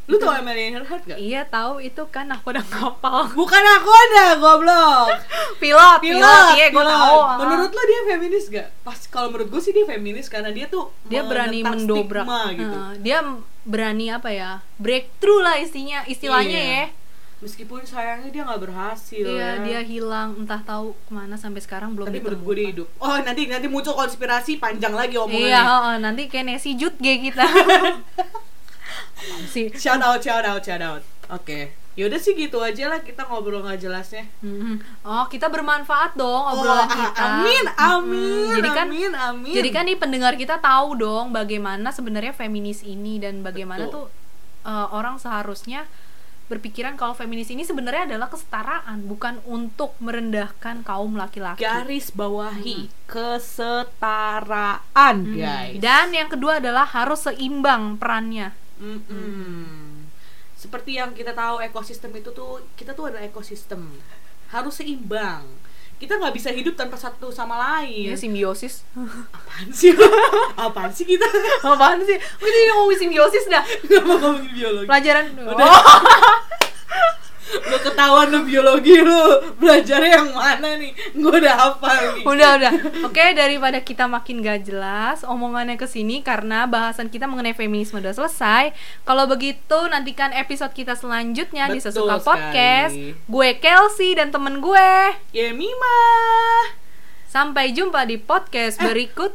Lu 0.08 0.15
tau 0.15 0.32
Amelia 0.32 0.72
Earhart 0.72 1.04
gak? 1.04 1.20
iya 1.20 1.43
tahu 1.43 1.84
itu 1.84 2.00
kan 2.08 2.32
aku 2.32 2.56
udah 2.56 2.63
kapal. 2.63 3.28
Bukan 3.39 3.63
aku 3.76 3.91
ada, 3.91 4.39
goblok. 4.39 5.20
pilot, 5.62 6.00
pilot, 6.00 6.24
Pilot, 6.24 6.48
iya 6.56 6.67
gue 6.72 6.80
tahu. 6.82 7.17
Menurut 7.43 7.72
lo 7.72 7.82
dia 7.84 8.02
feminis 8.08 8.46
gak? 8.48 8.67
Pas 8.82 9.00
kalau 9.06 9.28
menurut 9.28 9.52
gue 9.52 9.60
sih 9.60 9.76
dia 9.76 9.84
feminis 9.84 10.32
karena 10.32 10.48
dia 10.56 10.72
tuh 10.72 10.96
dia 11.04 11.28
berani 11.28 11.60
mendobrak 11.60 12.24
stigma 12.24 12.41
gitu. 12.56 12.78
Eh, 12.78 12.91
dia 13.04 13.20
berani 13.67 14.08
apa 14.08 14.32
ya 14.32 14.63
breakthrough 14.80 15.43
lah 15.43 15.60
istilahnya 15.60 16.08
istilahnya 16.08 16.56
Iya. 16.56 16.72
ya 16.72 16.86
Meskipun 17.38 17.86
sayangnya 17.86 18.34
dia 18.34 18.41
nggak 18.43 18.62
berhasil 18.65 19.21
iya 19.21 19.62
ya. 19.62 19.62
dia 19.62 19.80
hilang 19.82 20.41
entah 20.41 20.58
tahu 20.58 20.97
ke 20.97 21.12
mana 21.13 21.38
sampai 21.38 21.62
sekarang 21.62 21.93
belum 21.93 22.10
Tapi 22.10 22.17
menurut 22.17 22.41
gue 22.41 22.54
dia 22.56 22.67
hidup. 22.73 22.88
Oh 22.97 23.13
nanti 23.13 23.45
nanti 23.45 23.69
muncul 23.69 23.93
konspirasi 23.93 24.58
panjang 24.58 24.89
lagi 24.91 25.15
omongannya. 25.15 25.45
iya 25.45 25.62
heeh, 25.62 25.95
nanti 26.02 26.26
kayak 26.26 26.50
Nessie 26.50 26.73
Jut 26.73 26.97
kayak 26.97 27.30
kita 27.30 27.45
sih 29.54 29.69
Shout 29.73 30.02
out, 30.02 30.17
shout 30.17 30.41
out, 30.43 30.62
shout 30.62 30.82
out. 30.82 31.02
Oke. 31.30 31.73
Yaudah 31.93 32.21
sih 32.21 32.34
gitu 32.34 32.62
aja 32.62 32.89
lah 32.89 33.02
kita 33.02 33.26
ngobrol 33.26 33.62
nggak 33.62 33.82
jelasnya. 33.82 34.30
Oh, 35.02 35.26
kita 35.26 35.50
bermanfaat 35.50 36.13
dong 36.13 36.43
obrolan 36.47 36.86
Oh, 36.86 36.89
kita. 36.89 37.21
Amin, 37.41 37.65
amin. 37.73 38.21
Mm-mm. 38.21 38.54
Jadi 38.54 38.69
kan 38.69 38.86
amin, 38.88 39.13
amin. 39.13 39.54
Jadi 39.54 39.69
kan 39.69 39.84
nih 39.86 39.97
pendengar 39.97 40.34
kita 40.34 40.58
tahu 40.58 40.93
dong 40.93 41.34
bagaimana 41.34 41.89
sebenarnya 41.89 42.34
feminis 42.34 42.82
ini 42.82 43.17
dan 43.17 43.41
bagaimana 43.41 43.89
Betul. 43.89 44.06
tuh 44.06 44.06
uh, 44.63 44.93
orang 44.93 45.17
seharusnya 45.17 45.89
berpikiran 46.48 46.96
kalau 46.96 47.12
feminis 47.12 47.52
ini 47.52 47.62
sebenarnya 47.62 48.08
adalah 48.08 48.28
kesetaraan, 48.28 49.04
bukan 49.04 49.44
untuk 49.44 50.00
merendahkan 50.00 50.80
kaum 50.82 51.14
laki-laki. 51.14 51.60
garis 51.60 52.08
bawahi 52.10 52.88
kesetaraan, 54.08 55.16
Mm. 55.28 55.36
guys. 55.36 55.80
Dan 55.80 56.08
yang 56.12 56.30
kedua 56.32 56.64
adalah 56.64 56.88
harus 56.88 57.28
seimbang 57.28 58.00
perannya. 58.00 58.56
Mm-mm. 58.80 60.08
Seperti 60.56 60.98
yang 60.98 61.12
kita 61.12 61.34
tahu 61.34 61.60
ekosistem 61.62 62.16
itu 62.16 62.32
tuh 62.32 62.64
kita 62.74 62.94
tuh 62.94 63.12
ada 63.12 63.20
ekosistem 63.22 63.84
harus 64.48 64.74
seimbang. 64.74 65.44
Kita 65.98 66.14
nggak 66.22 66.34
bisa 66.38 66.54
hidup 66.54 66.78
tanpa 66.78 66.94
satu 66.94 67.34
sama 67.34 67.58
lain. 67.58 68.14
Ya 68.14 68.16
simbiosis. 68.18 68.86
Apaan 69.34 69.74
sih? 69.74 69.90
Apaan 70.70 70.94
sih 70.94 71.10
kita? 71.10 71.26
Apaan 71.66 72.06
sih? 72.06 72.18
Ini 72.22 72.60
ngomongin 72.70 73.10
simbiosis 73.10 73.50
dah. 73.50 73.66
Nggak 73.66 74.04
mau 74.06 74.18
ngomongin 74.22 74.54
biologi. 74.54 74.86
Pelajaran. 74.86 75.26
Udah. 75.42 75.66
Oh. 75.66 76.38
Lo 77.48 77.78
ketahuan 77.80 78.28
lo 78.28 78.40
biologi 78.42 78.98
lo 78.98 79.24
belajarnya 79.56 80.12
yang 80.16 80.30
mana 80.30 80.76
nih? 80.76 80.92
Gue 81.12 81.32
udah 81.38 81.56
hafal 81.56 82.02
nih. 82.14 82.24
udah 82.24 82.50
udah 82.58 82.74
oke 83.04 83.24
daripada 83.34 83.80
kita 83.80 84.06
makin 84.06 84.40
gak 84.40 84.64
jelas 84.64 85.24
omongannya 85.24 85.76
ke 85.76 85.86
sini 85.86 86.20
karena 86.20 86.66
bahasan 86.66 87.08
kita 87.08 87.26
mengenai 87.26 87.54
feminisme 87.54 87.98
udah 87.98 88.12
selesai 88.12 88.76
kalau 89.02 89.26
begitu 89.26 89.58
nantikan 89.88 90.32
episode 90.32 90.72
kita 90.72 90.94
selanjutnya 90.94 91.68
di 91.68 91.78
Betul 91.78 91.86
Sesuka 91.88 92.16
sekali. 92.16 92.26
Podcast 92.26 92.96
gue 93.26 93.50
Kelsey 93.58 94.12
dan 94.14 94.28
temen 94.28 94.58
gue 94.58 94.90
Ya 95.32 95.52
Mima. 95.52 96.00
sampai 97.28 97.70
jumpa 97.70 98.04
di 98.04 98.18
podcast 98.18 98.76
Eh, 98.78 98.84
berikutnya 98.84 99.32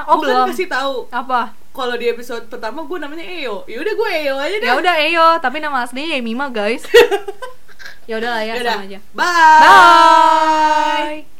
Tunggu, 0.00 0.08
oh 0.08 0.16
belum 0.18 0.48
kasih 0.50 0.68
tahu. 0.68 0.96
apa 1.10 1.54
Kalau 1.72 1.96
di 1.96 2.04
episode 2.06 2.44
pertama 2.46 2.84
gue 2.84 2.98
namanya 2.98 3.24
Eo. 3.24 3.64
Ya 3.64 3.80
udah 3.80 3.94
gue 3.94 4.10
Eo 4.22 4.36
aja 4.36 4.56
deh. 4.56 4.66
ya 4.66 4.76
udah 4.76 4.94
Eyo 4.98 5.26
tapi 5.38 5.56
nama 5.56 5.80
aslinya 5.80 6.14
Yemima 6.14 6.48
guys 6.48 6.84
ya 8.08 8.20
udahlah 8.20 8.42
ya 8.42 8.54
Yaudah. 8.54 8.74
sama 8.74 8.84
aja 8.84 8.98
Bye. 9.10 9.62
Bye. 9.64 11.31